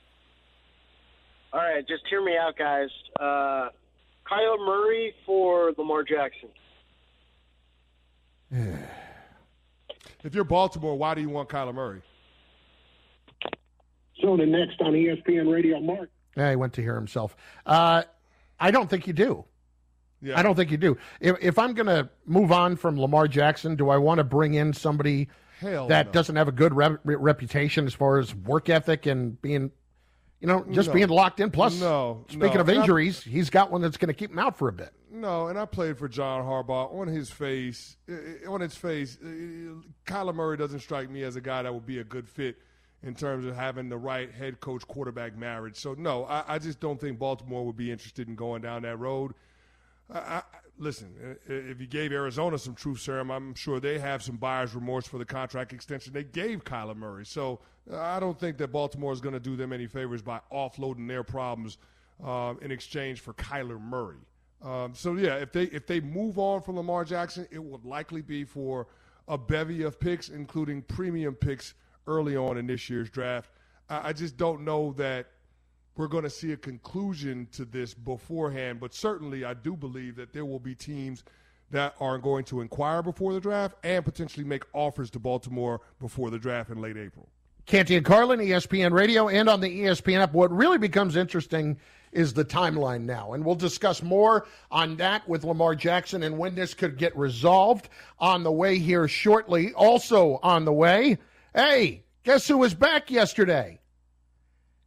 All 1.53 1.61
right, 1.61 1.87
just 1.87 2.07
hear 2.09 2.25
me 2.25 2.37
out, 2.37 2.57
guys. 2.57 2.89
Uh, 3.19 3.69
Kyler 4.31 4.59
Murray 4.65 5.15
for 5.25 5.73
Lamar 5.77 6.03
Jackson. 6.03 6.49
If 10.29 10.35
you're 10.35 10.45
Baltimore, 10.45 10.95
why 10.95 11.15
do 11.15 11.23
you 11.23 11.31
want 11.31 11.49
Kyler 11.49 11.75
Murray? 11.75 12.03
So 14.21 14.37
the 14.37 14.45
next 14.45 14.79
on 14.83 14.93
ESPN 14.93 15.51
Radio, 15.51 15.81
Mark. 15.81 16.11
Yeah, 16.37 16.51
he 16.51 16.57
went 16.57 16.75
to 16.75 16.83
hear 16.83 16.95
himself. 16.95 17.35
Uh, 17.65 18.03
I 18.61 18.71
don't 18.71 18.91
think 18.91 19.07
you 19.07 19.15
do. 19.15 19.47
Yeah. 20.21 20.39
I 20.39 20.43
don't 20.43 20.55
think 20.55 20.71
you 20.71 20.77
do. 20.77 20.99
If, 21.19 21.37
if 21.41 21.59
I'm 21.59 21.73
going 21.73 21.87
to 21.87 22.11
move 22.27 22.53
on 22.53 22.77
from 22.77 23.01
Lamar 23.01 23.27
Jackson, 23.27 23.75
do 23.75 23.89
I 23.89 23.97
want 23.97 24.19
to 24.19 24.25
bring 24.25 24.53
in 24.53 24.75
somebody– 24.75 25.29
Hell 25.61 25.89
that 25.89 26.07
no. 26.07 26.13
doesn't 26.13 26.37
have 26.37 26.47
a 26.47 26.53
good 26.53 26.73
re- 26.75 26.99
reputation 27.05 27.87
as 27.87 27.95
far 27.95 28.19
as 28.19 28.35
work 28.35 28.69
ethic 28.69 29.07
and 29.07 29.41
being, 29.43 29.73
you 30.41 30.47
know, 30.47 30.65
just 30.71 30.89
no. 30.89 30.95
being 30.95 31.09
locked 31.09 31.41
in. 31.41 31.51
Plus, 31.51 31.81
no, 31.81 32.25
speaking 32.29 32.55
no. 32.55 32.61
of 32.61 32.69
injuries, 32.69 33.23
he's 33.23 33.51
got 33.51 33.71
one 33.71 33.81
that's 33.81 33.97
going 33.97 34.09
to 34.09 34.15
keep 34.15 34.31
him 34.31 34.39
out 34.39 34.57
for 34.57 34.69
a 34.69 34.73
bit. 34.73 34.93
No, 35.11 35.49
and 35.49 35.59
I 35.59 35.65
played 35.65 35.99
for 35.99 36.09
John 36.09 36.45
Harbaugh. 36.45 36.95
On 36.95 37.09
his 37.09 37.31
face, 37.31 37.97
on 38.47 38.61
his 38.61 38.75
face, 38.75 39.17
Kyler 40.07 40.35
Murray 40.35 40.57
doesn't 40.57 40.81
strike 40.81 41.11
me 41.11 41.23
as 41.23 41.37
a 41.37 41.41
guy 41.41 41.63
that 41.63 41.73
would 41.73 41.87
be 41.87 41.99
a 41.99 42.05
good 42.05 42.29
fit 42.29 42.59
in 43.03 43.15
terms 43.15 43.47
of 43.47 43.55
having 43.55 43.89
the 43.89 43.97
right 43.97 44.33
head 44.33 44.61
coach 44.61 44.87
quarterback 44.87 45.37
marriage. 45.37 45.77
So 45.77 45.95
no, 45.95 46.25
I, 46.25 46.45
I 46.55 46.59
just 46.59 46.81
don't 46.81 47.01
think 47.01 47.19
Baltimore 47.19 47.65
would 47.65 47.77
be 47.77 47.91
interested 47.91 48.29
in 48.29 48.35
going 48.35 48.63
down 48.63 48.83
that 48.83 48.99
road. 48.99 49.35
I, 50.13 50.43
listen, 50.79 51.37
if 51.47 51.81
you 51.81 51.87
gave 51.87 52.13
Arizona 52.13 52.59
some 52.59 52.75
truth 52.75 53.01
serum, 53.01 53.31
I'm 53.31 53.55
sure 53.55 53.79
they 53.79 53.99
have 53.99 54.23
some 54.23 54.37
buyer's 54.37 54.75
remorse 54.75 55.07
for 55.07 55.19
the 55.19 55.25
contract 55.25 55.73
extension 55.73 56.13
they 56.13 56.25
gave 56.25 56.65
Kyler 56.65 56.97
Murray. 56.97 57.27
So 57.27 57.61
I 57.95 58.21
don't 58.21 58.39
think 58.39 58.59
that 58.59 58.69
Baltimore 58.69 59.13
is 59.13 59.21
going 59.21 59.35
to 59.35 59.41
do 59.41 59.57
them 59.57 59.73
any 59.73 59.87
favors 59.87 60.23
by 60.23 60.41
offloading 60.53 61.09
their 61.09 61.23
problems 61.23 61.79
um, 62.23 62.59
in 62.61 62.71
exchange 62.71 63.21
for 63.21 63.33
Kyler 63.35 63.81
Murray. 63.81 64.19
Um, 64.63 64.93
so 64.95 65.15
yeah, 65.15 65.37
if 65.37 65.53
they 65.53 65.65
if 65.65 65.87
they 65.87 66.01
move 66.01 66.39
on 66.39 66.63
from 66.63 66.77
Lamar 66.77 67.05
Jackson, 67.05 67.47
it 67.51 67.63
would 67.63 67.85
likely 67.85 68.23
be 68.23 68.45
for 68.45 68.89
a 69.29 69.39
bevy 69.39 69.83
of 69.83 70.01
picks, 70.01 70.29
including 70.29 70.83
premium 70.83 71.35
picks 71.35 71.75
early 72.07 72.37
on 72.37 72.59
in 72.59 72.67
this 72.67 72.91
year's 72.91 73.09
draft. 73.09 73.51
I, 73.89 74.09
I 74.09 74.13
just 74.13 74.37
don't 74.37 74.65
know 74.65 74.93
that 74.95 75.27
we're 75.97 76.09
going 76.09 76.25
to 76.25 76.31
see 76.31 76.53
a 76.53 76.57
conclusion 76.57 77.49
to 77.53 77.65
this 77.65 77.93
beforehand. 77.93 78.81
But 78.81 78.95
certainly, 78.95 79.45
I 79.45 79.55
do 79.55 79.77
believe 79.77 80.17
that 80.17 80.33
there 80.33 80.45
will 80.45 80.61
be 80.61 80.75
teams 80.75 81.25
that 81.71 81.95
are 82.01 82.19
going 82.19 82.45
to 82.45 82.61
inquire 82.61 83.03
before 83.03 83.33
the 83.33 83.41
draft 83.41 83.77
and 83.85 84.05
potentially 84.05 84.45
make 84.45 84.65
offers 84.73 85.11
to 85.11 85.19
Baltimore 85.19 85.81
before 86.01 86.31
the 86.31 86.39
draft 86.39 86.71
in 86.71 86.81
late 86.81 86.97
April. 86.97 87.29
Canty 87.69 87.97
and 87.97 88.05
Carlin, 88.05 88.41
ESPN 88.41 88.93
Radio, 88.93 89.29
and 89.29 89.47
on 89.47 89.61
the 89.61 89.83
ESPN 89.83 90.21
app. 90.21 90.33
What 90.33 90.51
really 90.51 90.79
becomes 90.79 91.17
interesting 91.17 91.79
is 92.13 92.33
the 92.33 92.45
timeline 92.45 93.03
now. 93.03 93.35
And 93.35 93.45
we'll 93.45 93.57
discuss 93.57 94.03
more 94.03 94.47
on 94.71 94.97
that 94.97 95.29
with 95.29 95.45
Lamar 95.45 95.75
Jackson 95.75 96.23
and 96.23 96.39
when 96.39 96.55
this 96.55 96.73
could 96.73 96.97
get 96.97 97.15
resolved 97.15 97.91
on 98.19 98.43
the 98.43 98.51
way 98.51 98.79
here 98.79 99.07
shortly. 99.07 99.75
Also 99.75 100.41
on 100.43 100.65
the 100.65 100.73
way, 100.73 101.19
hey, 101.55 102.05
guess 102.25 102.49
who 102.49 102.57
was 102.57 102.73
back 102.73 103.11
yesterday? 103.11 103.79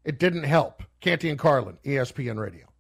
It 0.03 0.17
didn't 0.17 0.43
help. 0.43 0.81
Canty 1.01 1.29
and 1.29 1.37
Carlin, 1.37 1.77
ESPN 1.85 2.39
Radio. 2.39 2.70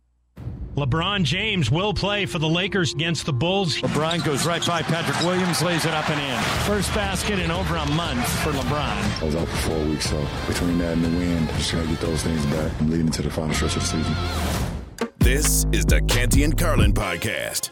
LeBron 0.75 1.23
James 1.23 1.69
will 1.69 1.93
play 1.93 2.25
for 2.25 2.39
the 2.39 2.47
Lakers 2.47 2.93
against 2.93 3.25
the 3.25 3.33
Bulls. 3.33 3.75
LeBron 3.81 4.23
goes 4.23 4.45
right 4.45 4.65
by 4.65 4.81
Patrick 4.81 5.19
Williams, 5.25 5.61
lays 5.61 5.85
it 5.85 5.93
up 5.93 6.09
and 6.09 6.19
in. 6.21 6.41
First 6.63 6.93
basket 6.93 7.39
in 7.39 7.51
over 7.51 7.75
a 7.75 7.85
month 7.87 8.25
for 8.41 8.51
LeBron. 8.51 9.21
I 9.21 9.25
was 9.25 9.35
out 9.35 9.49
for 9.49 9.69
four 9.69 9.83
weeks, 9.83 10.09
so 10.09 10.25
between 10.47 10.77
that 10.77 10.93
and 10.93 11.03
the 11.03 11.09
wind, 11.09 11.49
just 11.49 11.71
trying 11.71 11.83
to 11.83 11.89
get 11.89 11.99
those 11.99 12.23
things 12.23 12.45
back. 12.45 12.71
I'm 12.79 12.89
leading 12.89 13.11
to 13.11 13.21
the 13.21 13.29
final 13.29 13.53
stretch 13.53 13.75
of 13.75 13.81
the 13.81 13.87
season. 13.87 15.11
This 15.19 15.65
is 15.73 15.85
the 15.85 16.01
Canty 16.03 16.45
and 16.45 16.57
Carlin 16.57 16.93
podcast. 16.93 17.71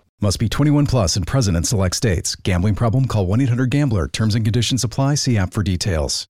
Must 0.23 0.37
be 0.37 0.47
21 0.47 0.85
plus 0.85 1.15
and 1.15 1.25
present 1.25 1.57
in 1.57 1.63
select 1.63 1.95
states. 1.95 2.35
Gambling 2.35 2.75
problem? 2.75 3.05
Call 3.05 3.25
1 3.25 3.41
800 3.41 3.71
Gambler. 3.71 4.07
Terms 4.07 4.35
and 4.35 4.45
conditions 4.45 4.83
apply. 4.83 5.15
See 5.15 5.35
app 5.35 5.51
for 5.51 5.63
details. 5.63 6.27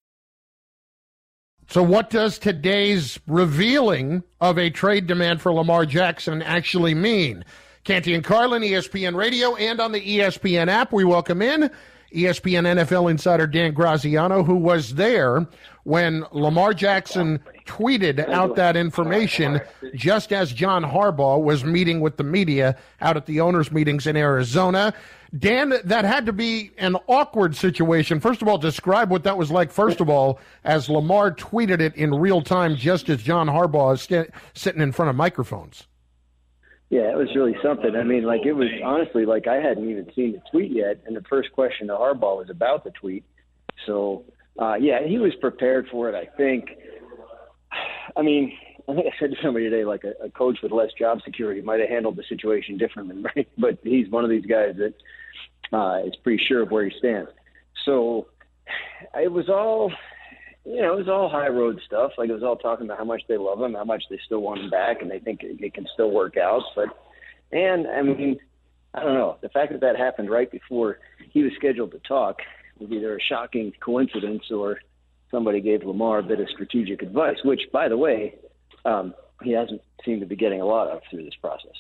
So, 1.67 1.84
what 1.84 2.10
does 2.10 2.39
today's 2.39 3.19
revealing 3.27 4.23
of 4.39 4.58
a 4.58 4.69
trade 4.69 5.08
demand 5.08 5.41
for 5.41 5.51
Lamar 5.51 5.86
Jackson 5.86 6.41
actually 6.41 6.95
mean? 6.95 7.43
Canty 7.84 8.13
and 8.13 8.23
Carlin, 8.23 8.62
ESPN 8.62 9.15
Radio, 9.15 9.56
and 9.56 9.82
on 9.82 9.91
the 9.91 10.01
ESPN 10.01 10.69
app, 10.69 10.93
we 10.93 11.04
welcome 11.04 11.41
in 11.41 11.69
ESPN 12.13 12.65
NFL 12.65 13.10
insider 13.10 13.47
Dan 13.47 13.73
Graziano, 13.73 14.43
who 14.43 14.56
was 14.56 14.95
there 14.95 15.47
when 15.84 16.25
Lamar 16.32 16.73
Jackson 16.73 17.39
tweeted 17.65 18.28
out 18.30 18.56
that 18.56 18.76
information 18.76 19.62
just 19.95 20.32
as 20.34 20.52
John 20.52 20.84
Harbaugh 20.84 21.41
was 21.41 21.63
meeting 21.63 22.02
with 22.02 22.17
the 22.17 22.24
media 22.24 22.78
out 23.02 23.17
at 23.17 23.26
the 23.26 23.41
owners' 23.41 23.71
meetings 23.71 24.08
in 24.08 24.15
Arizona. 24.15 24.93
Dan, 25.38 25.74
that 25.86 26.04
had 26.04 26.26
to 26.26 26.34
be 26.34 26.71
an 26.78 26.97
awkward 27.08 27.56
situation. 27.56 28.19
First 28.19 28.41
of 28.41 28.50
all, 28.50 28.58
describe 28.58 29.10
what 29.10 29.24
that 29.24 29.38
was 29.38 29.50
like, 29.50 29.71
first 29.71 30.02
of 30.02 30.10
all, 30.10 30.39
as 30.65 30.89
Lamar 30.89 31.32
tweeted 31.32 31.80
it 31.80 31.95
in 31.95 32.13
real 32.13 32.41
time 32.41 32.76
just 32.76 33.08
as 33.08 33.24
John 33.24 33.47
Harbaugh 33.47 33.93
is 33.93 34.02
st- 34.02 34.30
sitting 34.54 34.82
in 34.82 34.91
front 34.91 35.10
of 35.10 35.15
microphones. 35.15 35.88
Yeah, 36.89 37.10
it 37.10 37.15
was 37.15 37.30
really 37.34 37.56
something. 37.63 37.95
I 37.95 38.04
mean, 38.04 38.24
like 38.24 38.45
it 38.45 38.52
was 38.52 38.67
honestly 38.84 39.26
like 39.26 39.47
I 39.47 39.56
hadn't 39.56 39.89
even 39.89 40.12
seen 40.13 40.34
the 40.34 40.41
tweet 40.52 40.71
yet, 40.71 41.00
and 41.06 41.15
the 41.15 41.24
first 41.30 41.54
question 41.54 41.88
to 41.88 41.93
Harbaugh 41.93 42.38
was 42.38 42.50
about 42.50 42.84
the 42.84 42.91
tweet. 42.91 43.24
So, 43.86 44.26
uh, 44.60 44.74
yeah, 44.74 45.08
he 45.08 45.17
was 45.17 45.34
prepared 45.36 45.88
for 45.89 46.10
it. 46.10 46.15
I 46.15 46.26
think. 46.36 46.69
I 48.15 48.21
mean, 48.21 48.54
I 48.89 48.95
think 48.95 49.08
I 49.08 49.19
said 49.19 49.32
to 49.32 49.38
somebody 49.43 49.69
today, 49.69 49.86
like 49.86 50.04
a, 50.04 50.26
a 50.26 50.30
coach 50.30 50.58
with 50.62 50.71
less 50.71 50.89
job 50.97 51.19
security 51.24 51.62
might 51.62 51.80
have 51.80 51.89
handled 51.89 52.17
the 52.17 52.24
situation 52.28 52.78
differently, 52.78 53.24
right? 53.36 53.47
But 53.58 53.80
he's 53.84 54.10
one 54.10 54.24
of 54.24 54.30
these 54.30 54.45
guys 54.45 54.76
that 54.78 54.93
uh, 55.76 56.06
is 56.06 56.15
pretty 56.24 56.43
sure 56.47 56.63
of 56.63 56.71
where 56.71 56.88
he 56.88 56.97
stands. 56.97 57.30
So 57.86 58.28
it 59.15 59.32
was 59.32 59.50
all, 59.50 59.91
you 60.65 60.82
know, 60.82 60.93
it 60.93 60.97
was 60.97 61.10
all 61.10 61.30
high 61.30 61.47
road 61.47 61.80
stuff. 61.86 62.12
Like 62.17 62.30
it 62.30 62.34
was 62.34 62.43
all 62.43 62.58
talking 62.58 62.86
about 62.86 62.97
how 62.97 63.06
much 63.06 63.24
they 63.28 63.38
love 63.38 63.62
him, 63.62 63.74
how 63.74 63.84
much 63.84 64.04
they 64.10 64.19
still 64.26 64.41
want 64.41 64.62
him 64.62 64.69
back, 64.69 65.02
and 65.02 65.10
they 65.10 65.19
think 65.19 65.43
it, 65.43 65.62
it 65.63 65.74
can 65.74 65.88
still 65.93 66.12
work 66.12 66.38
out. 66.38 66.63
But 66.76 66.89
and 67.52 67.88
I 67.88 68.02
mean, 68.02 68.38
I 68.93 69.04
don't 69.04 69.13
know. 69.13 69.38
The 69.41 69.50
fact 69.50 69.71
that 69.71 69.82
that 69.82 69.97
happened 69.97 70.30
right 70.30 70.52
before 70.52 71.00
he 71.32 71.43
was 71.43 71.54
scheduled 71.58 71.91
to 71.91 72.00
talk 72.00 72.39
was 72.80 72.91
either 72.91 73.15
a 73.15 73.21
shocking 73.21 73.71
coincidence 73.84 74.43
or 74.52 74.80
somebody 75.32 75.62
gave 75.62 75.84
Lamar 75.84 76.20
a 76.20 76.24
bit 76.24 76.39
of 76.39 76.50
strategic 76.50 77.02
advice, 77.02 77.38
which, 77.44 77.62
by 77.72 77.88
the 77.88 77.98
way, 77.98 78.36
um, 78.86 79.13
he 79.41 79.52
hasn't 79.54 79.82
seemed 80.06 80.20
to 80.20 80.28
be 80.28 80.36
getting 80.36 80.62
a 80.62 80.65
lot 80.65 80.88
of 80.89 81.02
through 81.10 81.24
this 81.24 81.36
process. 81.41 81.74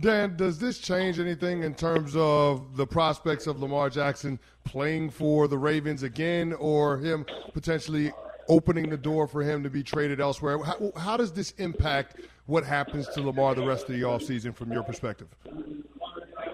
Dan, 0.00 0.36
does 0.36 0.58
this 0.58 0.78
change 0.78 1.20
anything 1.20 1.64
in 1.64 1.74
terms 1.74 2.14
of 2.16 2.76
the 2.76 2.86
prospects 2.86 3.46
of 3.46 3.60
Lamar 3.60 3.90
Jackson 3.90 4.38
playing 4.64 5.10
for 5.10 5.48
the 5.48 5.58
Ravens 5.58 6.02
again 6.02 6.54
or 6.54 6.98
him 6.98 7.26
potentially 7.52 8.10
opening 8.48 8.88
the 8.88 8.96
door 8.96 9.26
for 9.26 9.42
him 9.42 9.62
to 9.62 9.70
be 9.70 9.82
traded 9.82 10.18
elsewhere? 10.18 10.58
How, 10.62 10.92
how 10.96 11.16
does 11.18 11.32
this 11.32 11.50
impact 11.58 12.16
what 12.46 12.64
happens 12.64 13.06
to 13.08 13.20
Lamar 13.20 13.54
the 13.54 13.66
rest 13.66 13.88
of 13.88 13.94
the 13.94 14.02
offseason 14.02 14.54
from 14.54 14.72
your 14.72 14.82
perspective? 14.82 15.28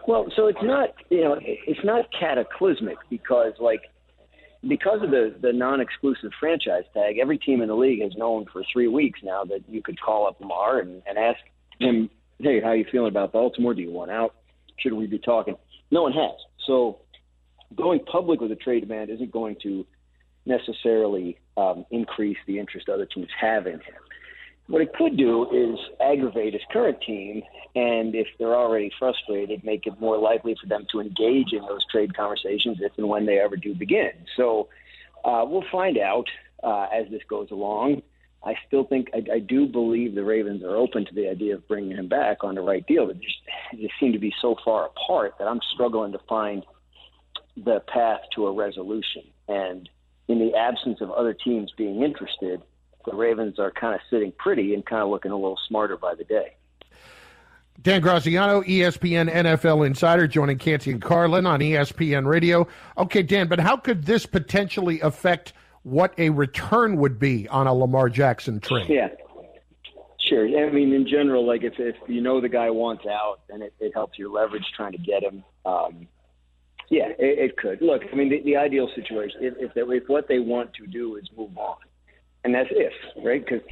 Well, 0.09 0.27
so 0.35 0.49
it's 0.49 0.63
not, 0.63 0.95
you 1.11 1.23
know, 1.23 1.39
it's 1.41 1.85
not 1.85 2.07
cataclysmic 2.19 2.97
because, 3.09 3.53
like, 3.61 3.83
because 4.67 5.03
of 5.03 5.11
the 5.11 5.35
the 5.41 5.53
non-exclusive 5.53 6.33
franchise 6.39 6.85
tag, 6.95 7.19
every 7.19 7.39
team 7.39 7.61
in 7.61 7.69
the 7.69 7.75
league 7.75 8.03
has 8.03 8.13
known 8.17 8.47
for 8.53 8.63
three 8.73 8.89
weeks 8.89 9.21
now 9.23 9.45
that 9.45 9.61
you 9.69 9.83
could 9.83 10.01
call 10.01 10.27
up 10.27 10.41
Lamar 10.41 10.81
and, 10.81 11.03
and 11.07 11.19
ask 11.19 11.39
him, 11.79 12.11
"Hey, 12.39 12.61
how 12.61 12.73
you 12.73 12.85
feeling 12.91 13.09
about 13.09 13.33
Baltimore? 13.33 13.75
Do 13.75 13.83
you 13.83 13.93
want 13.93 14.11
out? 14.11 14.35
Should 14.79 14.95
we 14.95 15.07
be 15.07 15.19
talking?" 15.19 15.57
No 15.91 16.03
one 16.03 16.13
has. 16.13 16.37
So 16.67 16.99
going 17.75 18.01
public 18.01 18.41
with 18.41 18.51
a 18.53 18.57
trade 18.57 18.81
demand 18.81 19.11
isn't 19.11 19.31
going 19.31 19.57
to 19.63 19.87
necessarily 20.45 21.39
um, 21.57 21.85
increase 21.91 22.39
the 22.47 22.59
interest 22.59 22.89
other 22.89 23.07
teams 23.07 23.29
have 23.41 23.67
in 23.67 23.75
him. 23.75 24.03
What 24.69 24.83
it 24.83 24.93
could 24.93 25.17
do 25.17 25.49
is 25.51 25.79
aggravate 25.99 26.53
his 26.53 26.63
current 26.71 26.99
team, 27.01 27.43
and 27.75 28.15
if 28.15 28.27
they're 28.39 28.55
already 28.55 28.91
frustrated, 28.99 29.65
make 29.65 29.87
it 29.87 29.99
more 29.99 30.19
likely 30.19 30.55
for 30.61 30.67
them 30.67 30.87
to 30.93 31.01
engage 31.01 31.53
in 31.53 31.63
those 31.67 31.85
trade 31.91 32.15
conversations 32.15 32.77
if 32.81 32.93
and 32.99 33.09
when 33.09 33.25
they 33.25 33.39
ever 33.39 33.57
do 33.57 33.75
begin. 33.75 34.13
So 34.37 34.69
uh, 35.25 35.45
we'll 35.49 35.65
find 35.73 35.97
out 35.97 36.27
uh, 36.63 36.87
as 36.93 37.11
this 37.11 37.23
goes 37.31 37.51
along. 37.51 38.03
I 38.45 38.55
still 38.67 38.85
think 38.85 39.09
I, 39.15 39.37
I 39.37 39.39
do 39.39 39.67
believe 39.67 40.15
the 40.15 40.23
Ravens 40.23 40.63
are 40.63 40.77
open 40.77 41.07
to 41.07 41.15
the 41.15 41.29
idea 41.29 41.55
of 41.55 41.67
bringing 41.67 41.97
him 41.97 42.09
back 42.09 42.45
on 42.45 42.55
the 42.55 42.61
right 42.61 42.87
deal. 42.87 43.07
But 43.07 43.21
just 43.21 43.37
they 43.73 43.91
seem 43.99 44.13
to 44.13 44.19
be 44.19 44.35
so 44.41 44.55
far 44.65 44.87
apart 44.87 45.35
that 45.39 45.49
I'm 45.49 45.61
struggling 45.75 46.13
to 46.13 46.21
find 46.29 46.65
the 47.57 47.81
path 47.93 48.21
to 48.37 48.47
a 48.47 48.53
resolution. 48.53 49.23
And 49.49 49.89
in 50.29 50.39
the 50.39 50.55
absence 50.57 51.01
of 51.01 51.11
other 51.11 51.33
teams 51.33 51.73
being 51.77 52.03
interested, 52.03 52.63
the 53.07 53.15
Ravens 53.15 53.59
are 53.59 53.71
kind 53.71 53.95
of 53.95 54.01
sitting 54.11 54.33
pretty 54.39 54.75
and 54.75 54.85
kind 54.85 55.03
of 55.03 55.09
looking 55.09 55.31
a 55.31 55.37
little 55.37 55.59
smarter 55.69 55.97
by 55.97 56.15
the 56.15 56.25
day. 56.25 56.55
Dan 57.81 58.01
Graziano, 58.01 58.63
ESPN 58.63 59.33
NFL 59.33 59.87
insider, 59.87 60.27
joining 60.27 60.59
Canty 60.59 60.91
and 60.91 61.01
Carlin 61.01 61.47
on 61.47 61.61
ESPN 61.61 62.27
Radio. 62.27 62.67
Okay, 62.97 63.23
Dan, 63.23 63.47
but 63.47 63.61
how 63.61 63.77
could 63.77 64.05
this 64.05 64.27
potentially 64.27 65.01
affect 65.01 65.53
what 65.85 66.13
a 66.19 66.31
return 66.31 66.97
would 66.97 67.21
be 67.21 67.47
on 67.49 67.69
a 67.69 67.75
Lamar 67.75 68.09
Jackson 68.09 68.59
trade? 68.59 68.89
Yeah, 68.89 69.09
sure. 70.19 70.45
I 70.45 70.73
mean, 70.73 70.93
in 70.93 71.07
general, 71.07 71.47
like 71.47 71.63
if 71.63 71.75
if 71.79 71.95
you 72.09 72.21
know 72.21 72.41
the 72.41 72.49
guy 72.49 72.69
wants 72.69 73.07
out, 73.07 73.41
then 73.49 73.63
it, 73.63 73.73
it 73.79 73.93
helps 73.95 74.19
your 74.19 74.31
leverage 74.31 74.67
trying 74.77 74.93
to 74.93 74.99
get 74.99 75.23
him. 75.23 75.45
Um, 75.65 76.09
yeah, 76.91 77.11
it, 77.11 77.39
it 77.39 77.57
could. 77.57 77.81
Look, 77.81 78.03
I 78.13 78.17
mean, 78.17 78.29
the, 78.29 78.43
the 78.43 78.57
ideal 78.57 78.89
situation 78.97 79.39
if 79.43 79.55
if, 79.59 79.75
they, 79.75 79.83
if 79.83 80.09
what 80.09 80.27
they 80.27 80.41
want 80.41 80.75
to 80.75 80.87
do 80.89 81.15
is 81.17 81.29
move 81.37 81.57
on, 81.57 81.77
and 82.45 82.55
that's 82.55 82.71
if 82.71 82.93
right 83.25 83.45
because 83.45 83.63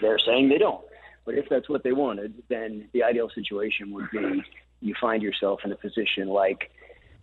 they're 0.00 0.18
saying 0.18 0.48
they 0.48 0.58
don't. 0.58 0.84
But 1.24 1.36
if 1.36 1.48
that's 1.48 1.68
what 1.68 1.84
they 1.84 1.92
wanted, 1.92 2.42
then 2.48 2.88
the 2.92 3.04
ideal 3.04 3.30
situation 3.30 3.92
would 3.92 4.10
be 4.10 4.42
you 4.80 4.94
find 5.00 5.22
yourself 5.22 5.60
in 5.64 5.72
a 5.72 5.76
position 5.76 6.28
like 6.28 6.70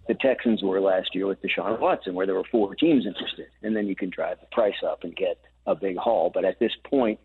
the 0.07 0.15
Texans 0.15 0.63
were 0.63 0.79
last 0.79 1.13
year 1.13 1.27
with 1.27 1.41
Deshaun 1.41 1.79
Watson, 1.79 2.15
where 2.15 2.25
there 2.25 2.35
were 2.35 2.45
four 2.49 2.73
teams 2.73 3.05
interested, 3.05 3.47
and 3.61 3.75
then 3.75 3.87
you 3.87 3.95
can 3.95 4.09
drive 4.09 4.39
the 4.39 4.47
price 4.47 4.81
up 4.85 5.03
and 5.03 5.15
get 5.15 5.39
a 5.67 5.75
big 5.75 5.97
haul. 5.97 6.31
But 6.33 6.45
at 6.45 6.59
this 6.59 6.71
point, 6.89 7.19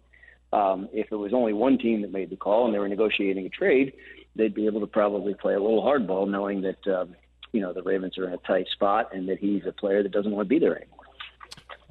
um, 0.53 0.89
if 0.93 1.11
it 1.11 1.17
was 1.17 1.33
only 1.33 1.53
one 1.53 1.79
team 1.79 2.03
that 2.03 2.13
made 2.13 2.31
the 2.31 2.37
call 2.37 2.67
and 2.67 2.75
they 2.75 2.79
were 2.79 2.89
negotiating 2.89 3.47
a 3.47 3.49
trade, 3.49 3.95
they'd 4.37 4.55
be 4.55 4.67
able 4.67 4.81
to 4.81 4.87
probably 4.87 5.35
play 5.35 5.55
a 5.55 5.61
little 5.61 5.83
hardball, 5.83 6.29
knowing 6.29 6.61
that 6.63 6.87
um, 6.87 7.15
you 7.53 7.61
know 7.61 7.73
the 7.73 7.83
Ravens 7.83 8.19
are 8.19 8.27
in 8.27 8.35
a 8.35 8.39
tight 8.39 8.67
spot 8.69 9.15
and 9.15 9.29
that 9.29 9.39
he's 9.39 9.63
a 9.67 9.73
player 9.73 10.03
that 10.03 10.13
doesn't 10.13 10.33
want 10.33 10.47
to 10.47 10.49
be 10.49 10.59
there 10.59 10.77
anymore. 10.77 10.94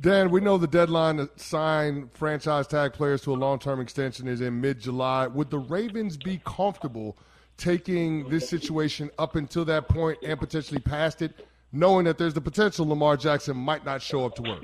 Dan, 0.02 0.32
we 0.32 0.42
know 0.42 0.58
the 0.58 0.68
deadline 0.68 1.18
to 1.18 1.30
sign 1.36 2.10
franchise 2.14 2.68
tag 2.68 2.94
players 2.94 3.22
to 3.22 3.34
a 3.34 3.36
long 3.36 3.60
term 3.60 3.80
extension 3.80 4.28
is 4.28 4.42
in 4.42 4.60
mid 4.60 4.80
July. 4.80 5.28
Would 5.28 5.50
the 5.50 5.60
Ravens 5.60 6.18
be 6.18 6.42
comfortable 6.46 7.18
taking 7.58 8.28
this 8.30 8.50
situation 8.50 9.10
up 9.20 9.36
until 9.36 9.66
that 9.66 9.88
point 9.88 10.18
and 10.24 10.40
potentially 10.40 10.80
past 10.80 11.22
it, 11.22 11.48
knowing 11.72 12.06
that 12.06 12.18
there's 12.18 12.34
the 12.34 12.42
potential 12.42 12.88
Lamar 12.88 13.16
Jackson 13.18 13.56
might 13.56 13.86
not 13.86 14.02
show 14.02 14.26
up 14.26 14.36
to 14.36 14.42
work? 14.42 14.64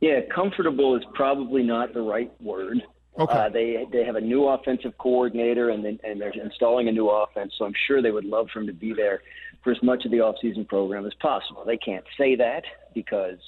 Yeah, 0.00 0.20
comfortable 0.34 0.96
is 0.96 1.02
probably 1.14 1.62
not 1.62 1.94
the 1.94 2.02
right 2.02 2.32
word. 2.40 2.82
Okay. 3.18 3.32
Uh, 3.32 3.48
they 3.48 3.86
they 3.92 4.04
have 4.04 4.16
a 4.16 4.20
new 4.20 4.48
offensive 4.48 4.98
coordinator 4.98 5.70
and 5.70 5.84
then, 5.84 6.00
and 6.02 6.20
they're 6.20 6.32
installing 6.32 6.88
a 6.88 6.92
new 6.92 7.08
offense, 7.08 7.52
so 7.56 7.64
I'm 7.64 7.74
sure 7.86 8.02
they 8.02 8.10
would 8.10 8.24
love 8.24 8.48
for 8.52 8.60
him 8.60 8.66
to 8.66 8.72
be 8.72 8.92
there 8.92 9.22
for 9.62 9.70
as 9.70 9.82
much 9.82 10.04
of 10.04 10.10
the 10.10 10.18
offseason 10.18 10.66
program 10.66 11.06
as 11.06 11.14
possible. 11.20 11.64
They 11.64 11.76
can't 11.76 12.04
say 12.18 12.34
that 12.36 12.64
because 12.92 13.38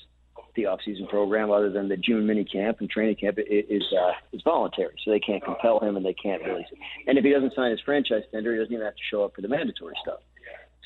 the 0.57 0.65
offseason 0.65 1.09
program, 1.09 1.51
other 1.51 1.71
than 1.71 1.89
the 1.89 1.97
June 1.97 2.27
mini 2.27 2.45
camp 2.45 2.79
and 2.81 2.91
training 2.91 3.17
camp, 3.17 3.39
is 3.39 3.83
uh, 3.93 4.13
is 4.33 4.43
voluntary, 4.43 4.95
so 5.05 5.11
they 5.11 5.21
can't 5.21 5.45
compel 5.45 5.79
him 5.81 5.97
and 5.97 6.05
they 6.05 6.15
can't 6.15 6.43
really. 6.43 6.67
And 7.07 7.19
if 7.19 7.25
he 7.25 7.31
doesn't 7.31 7.55
sign 7.55 7.71
his 7.71 7.81
franchise 7.81 8.23
tender, 8.33 8.53
he 8.53 8.59
doesn't 8.59 8.73
even 8.73 8.85
have 8.85 8.97
to 8.97 9.03
show 9.11 9.25
up 9.25 9.35
for 9.35 9.43
the 9.43 9.49
mandatory 9.49 9.95
stuff. 10.03 10.21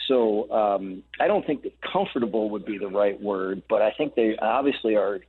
So 0.09 0.51
um, 0.51 1.03
I 1.21 1.29
don't 1.29 1.47
think 1.47 1.63
that 1.63 1.73
comfortable 1.81 2.51
would 2.51 2.65
be 2.65 2.79
the 2.79 2.89
right 2.89 3.21
word, 3.21 3.63
but 3.69 3.81
I 3.81 3.93
think 3.93 4.15
they 4.15 4.37
obviously 4.41 4.97
are. 4.97 5.21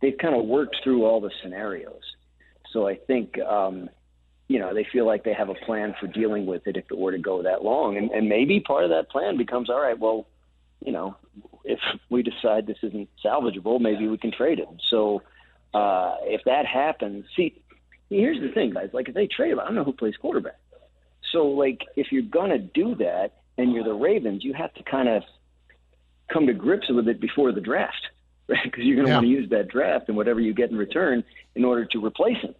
They've 0.00 0.16
kind 0.20 0.34
of 0.34 0.46
worked 0.46 0.76
through 0.82 1.04
all 1.04 1.20
the 1.20 1.30
scenarios, 1.42 2.02
so 2.72 2.88
I 2.88 2.96
think 2.96 3.38
um, 3.40 3.90
you 4.48 4.58
know 4.58 4.74
they 4.74 4.86
feel 4.92 5.06
like 5.06 5.24
they 5.24 5.34
have 5.34 5.48
a 5.48 5.54
plan 5.54 5.94
for 6.00 6.06
dealing 6.06 6.46
with 6.46 6.66
it 6.66 6.76
if 6.76 6.84
it 6.90 6.98
were 6.98 7.12
to 7.12 7.18
go 7.18 7.42
that 7.42 7.62
long, 7.62 7.96
and, 7.96 8.10
and 8.10 8.28
maybe 8.28 8.60
part 8.60 8.84
of 8.84 8.90
that 8.90 9.10
plan 9.10 9.36
becomes 9.36 9.68
all 9.68 9.80
right. 9.80 9.98
Well, 9.98 10.26
you 10.84 10.92
know, 10.92 11.16
if 11.64 11.78
we 12.10 12.22
decide 12.22 12.66
this 12.66 12.78
isn't 12.82 13.08
salvageable, 13.24 13.80
maybe 13.80 14.08
we 14.08 14.18
can 14.18 14.32
trade 14.32 14.58
him. 14.58 14.78
So 14.88 15.22
uh, 15.74 16.16
if 16.22 16.42
that 16.44 16.66
happens, 16.66 17.24
see, 17.36 17.62
here's 18.10 18.40
the 18.40 18.48
thing, 18.52 18.70
guys. 18.70 18.90
Like 18.92 19.08
if 19.08 19.14
they 19.14 19.26
trade 19.26 19.52
him, 19.52 19.60
I 19.60 19.64
don't 19.64 19.74
know 19.74 19.84
who 19.84 19.92
plays 19.92 20.16
quarterback. 20.16 20.58
So 21.32 21.46
like 21.48 21.82
if 21.96 22.12
you're 22.12 22.22
gonna 22.22 22.58
do 22.58 22.94
that 22.96 23.32
and 23.58 23.72
you're 23.72 23.84
the 23.84 23.94
Ravens, 23.94 24.44
you 24.44 24.52
have 24.54 24.72
to 24.74 24.82
kind 24.82 25.08
of 25.08 25.22
come 26.32 26.46
to 26.46 26.52
grips 26.54 26.90
with 26.90 27.08
it 27.08 27.20
before 27.20 27.52
the 27.52 27.60
draft, 27.60 28.06
right? 28.48 28.58
Because 28.64 28.84
you're 28.84 28.96
gonna 28.96 29.08
Yeah. 29.08 29.14
want 29.14 29.24
to 29.26 29.30
use 29.30 29.50
that 29.50 29.68
draft 29.68 30.08
and 30.08 30.16
whatever 30.16 30.40
you 30.40 30.52
get 30.54 30.70
in 30.70 30.76
return 30.76 31.24
in 31.54 31.64
order 31.64 31.84
to 31.86 32.04
replace 32.04 32.38
him. 32.38 32.54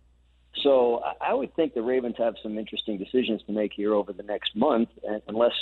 So 0.62 1.02
I- 1.04 1.30
I 1.30 1.34
would 1.34 1.54
think 1.54 1.74
the 1.74 1.82
Ravens 1.82 2.16
have 2.18 2.34
some 2.42 2.58
interesting 2.58 2.98
decisions 2.98 3.42
to 3.44 3.52
make 3.52 3.72
here 3.72 3.94
over 3.94 4.12
the 4.12 4.22
next 4.22 4.54
month, 4.54 4.90
and 5.06 5.22
unless 5.26 5.54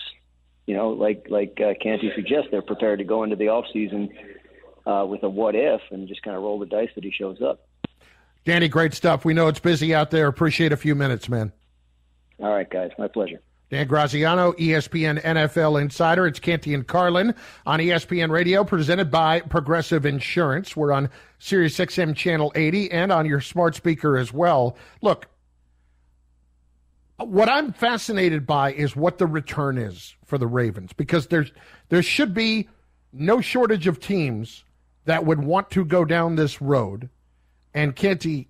you 0.67 0.75
know, 0.75 0.91
like 0.91 1.27
like 1.29 1.59
uh, 1.61 1.75
Canty 1.83 2.13
suggests, 2.15 2.49
they're 2.51 2.63
prepared 2.63 2.99
to 2.99 3.05
go 3.05 3.23
into 3.25 3.37
the 3.37 3.49
off 3.49 3.65
season 3.73 4.09
uh, 4.87 5.05
with 5.09 5.23
a 5.23 5.29
what 5.29 5.55
if 5.55 5.81
and 5.91 6.09
just 6.09 6.23
kind 6.23 6.37
of 6.37 6.43
roll 6.43 6.59
the 6.59 6.67
dice 6.67 6.91
that 6.95 7.05
he 7.05 7.11
shows 7.11 7.41
up. 7.43 7.67
Danny, 8.45 8.69
great 8.69 8.95
stuff. 8.95 9.25
We 9.25 9.35
know 9.35 9.49
it's 9.49 9.61
busy 9.61 9.95
out 9.95 10.11
there. 10.11 10.27
Appreciate 10.27 10.73
a 10.73 10.77
few 10.77 10.95
minutes, 10.95 11.29
man. 11.29 11.53
All 12.39 12.51
right, 12.51 12.69
guys, 12.69 12.91
my 12.99 13.07
pleasure. 13.07 13.41
Dan 13.71 13.87
Graziano, 13.87 14.53
ESPN 14.53 15.23
NFL 15.23 15.81
Insider. 15.81 16.27
It's 16.27 16.41
Canty 16.41 16.75
and 16.75 16.85
Carlin 16.85 17.35
on 17.65 17.79
ESPN 17.79 18.29
Radio, 18.31 18.65
presented 18.65 19.13
by 19.13 19.41
Progressive 19.43 20.05
Insurance. 20.05 20.75
We're 20.75 20.91
on 20.91 21.09
Sirius 21.39 21.79
XM 21.79 22.17
Channel 22.17 22.51
80 22.57 22.91
and 22.91 23.13
on 23.13 23.27
your 23.27 23.41
smart 23.41 23.77
speaker 23.77 24.19
as 24.19 24.33
well. 24.33 24.77
Look, 25.03 25.27
what 27.25 27.49
I'm 27.49 27.73
fascinated 27.73 28.47
by 28.47 28.73
is 28.73 28.97
what 28.97 29.19
the 29.19 29.27
return 29.27 29.79
is 29.79 30.15
for 30.25 30.39
the 30.39 30.47
Ravens 30.47 30.93
because 30.93 31.27
there's 31.27 31.53
there 31.89 32.03
should 32.03 32.35
be 32.35 32.69
no 33.13 33.41
shortage 33.41 33.87
of 33.87 34.01
teams 34.01 34.65
that 35.05 35.25
would 35.25 35.43
want 35.43 35.71
to 35.71 35.85
go 35.85 36.05
down 36.05 36.37
this 36.37 36.61
road. 36.63 37.09
And 37.75 37.95
Canty, 37.95 38.49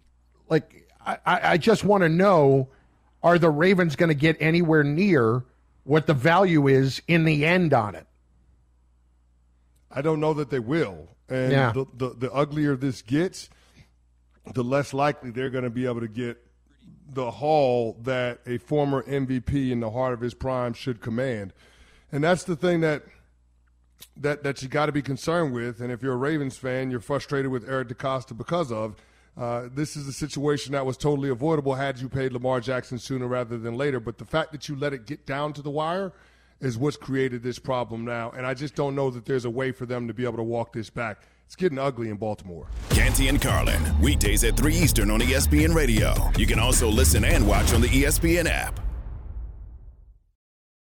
like 0.49 0.89
I, 1.05 1.19
I 1.25 1.57
just 1.59 1.85
want 1.85 2.03
to 2.03 2.09
know 2.09 2.69
are 3.23 3.39
the 3.39 3.51
Ravens 3.51 3.97
going 3.97 4.09
to 4.09 4.15
get 4.15 4.37
anywhere 4.41 4.83
near 4.83 5.45
what 5.85 6.07
the 6.07 6.15
value 6.15 6.67
is 6.69 7.03
in 7.09 7.25
the 7.25 7.45
end 7.45 7.73
on 7.75 7.95
it? 7.95 8.07
I 9.91 10.03
don't 10.03 10.21
know 10.21 10.35
that 10.35 10.51
they 10.51 10.59
will. 10.59 11.09
And 11.29 11.53
Yeah. 11.53 11.73
the, 11.73 11.87
the, 11.95 12.15
the 12.15 12.33
uglier 12.33 12.77
this 12.77 13.03
gets, 13.03 13.51
the 14.55 14.65
less 14.65 14.95
likely 14.95 15.31
they're 15.31 15.51
going 15.51 15.65
to 15.65 15.71
be 15.71 15.87
able 15.87 16.01
to 16.01 16.09
get 16.09 16.39
the 17.13 17.31
haul 17.31 17.97
that 18.03 18.41
a 18.47 18.59
former 18.59 19.03
MVP 19.03 19.71
in 19.71 19.81
the 19.81 19.91
heart 19.91 20.15
of 20.15 20.21
his 20.21 20.35
prime 20.35 20.73
should 20.73 21.01
command. 21.01 21.53
And 22.13 22.23
that's 22.23 22.45
the 22.45 22.57
thing 22.57 22.81
that 22.81 23.03
that 24.17 24.43
that 24.43 24.63
you 24.63 24.69
got 24.69 24.87
to 24.87 24.93
be 24.93 25.03
concerned 25.03 25.53
with. 25.53 25.81
And 25.81 25.93
if 25.93 26.03
you're 26.03 26.15
a 26.15 26.17
Ravens 26.17 26.57
fan, 26.57 26.91
you're 26.91 27.01
frustrated 27.01 27.51
with 27.51 27.69
Eric 27.69 27.89
DeCosta 27.89 28.37
because 28.37 28.73
of. 28.73 28.97
Uh, 29.37 29.69
this 29.73 29.97
is 29.97 30.07
a 30.09 30.13
situation 30.13 30.73
that 30.73 30.85
was 30.85 30.97
totally 30.97 31.31
avoidable 31.31 31.75
had 31.75 31.99
you 31.99 32.09
paid 32.09 32.33
Lamar 32.33 32.61
Jackson 32.61 32.99
sooner 32.99 33.27
rather 33.27 33.57
than 33.57 33.75
later. 33.75 34.01
But 34.01 34.19
the 34.19 34.25
fact 34.25 34.53
that 34.53 34.69
you 34.69 34.77
let 34.77 34.93
it 34.93 35.07
get 35.07 35.25
down 35.25 35.53
to 35.55 35.63
the 35.63 35.71
wire 35.71 36.13
is 36.61 36.77
what's 36.77 36.97
created 36.97 37.43
this 37.43 37.59
problem 37.59 38.05
now. 38.05 38.31
And 38.37 38.47
I 38.47 38.55
just 38.55 38.75
don't 38.75 38.95
know 38.95 39.09
that 39.11 39.25
there's 39.25 39.45
a 39.45 39.51
way 39.51 39.73
for 39.73 39.87
them 39.87 40.09
to 40.09 40.15
be 40.15 40.25
able 40.25 40.37
to 40.37 40.43
walk 40.43 40.73
this 40.73 40.91
back. 40.91 41.23
It's 41.51 41.57
getting 41.57 41.81
ugly 41.81 42.11
in 42.11 42.17
Baltimore. 42.17 42.69
Canty 42.91 43.27
and 43.27 43.43
Carlin, 43.43 43.83
weekdays 44.01 44.45
at 44.45 44.57
3 44.57 44.73
Eastern 44.73 45.11
on 45.11 45.19
ESPN 45.19 45.75
Radio. 45.75 46.15
You 46.39 46.47
can 46.47 46.61
also 46.61 46.89
listen 46.89 47.25
and 47.25 47.45
watch 47.45 47.75
on 47.75 47.81
the 47.81 47.89
ESPN 47.89 48.49
app. 48.49 48.79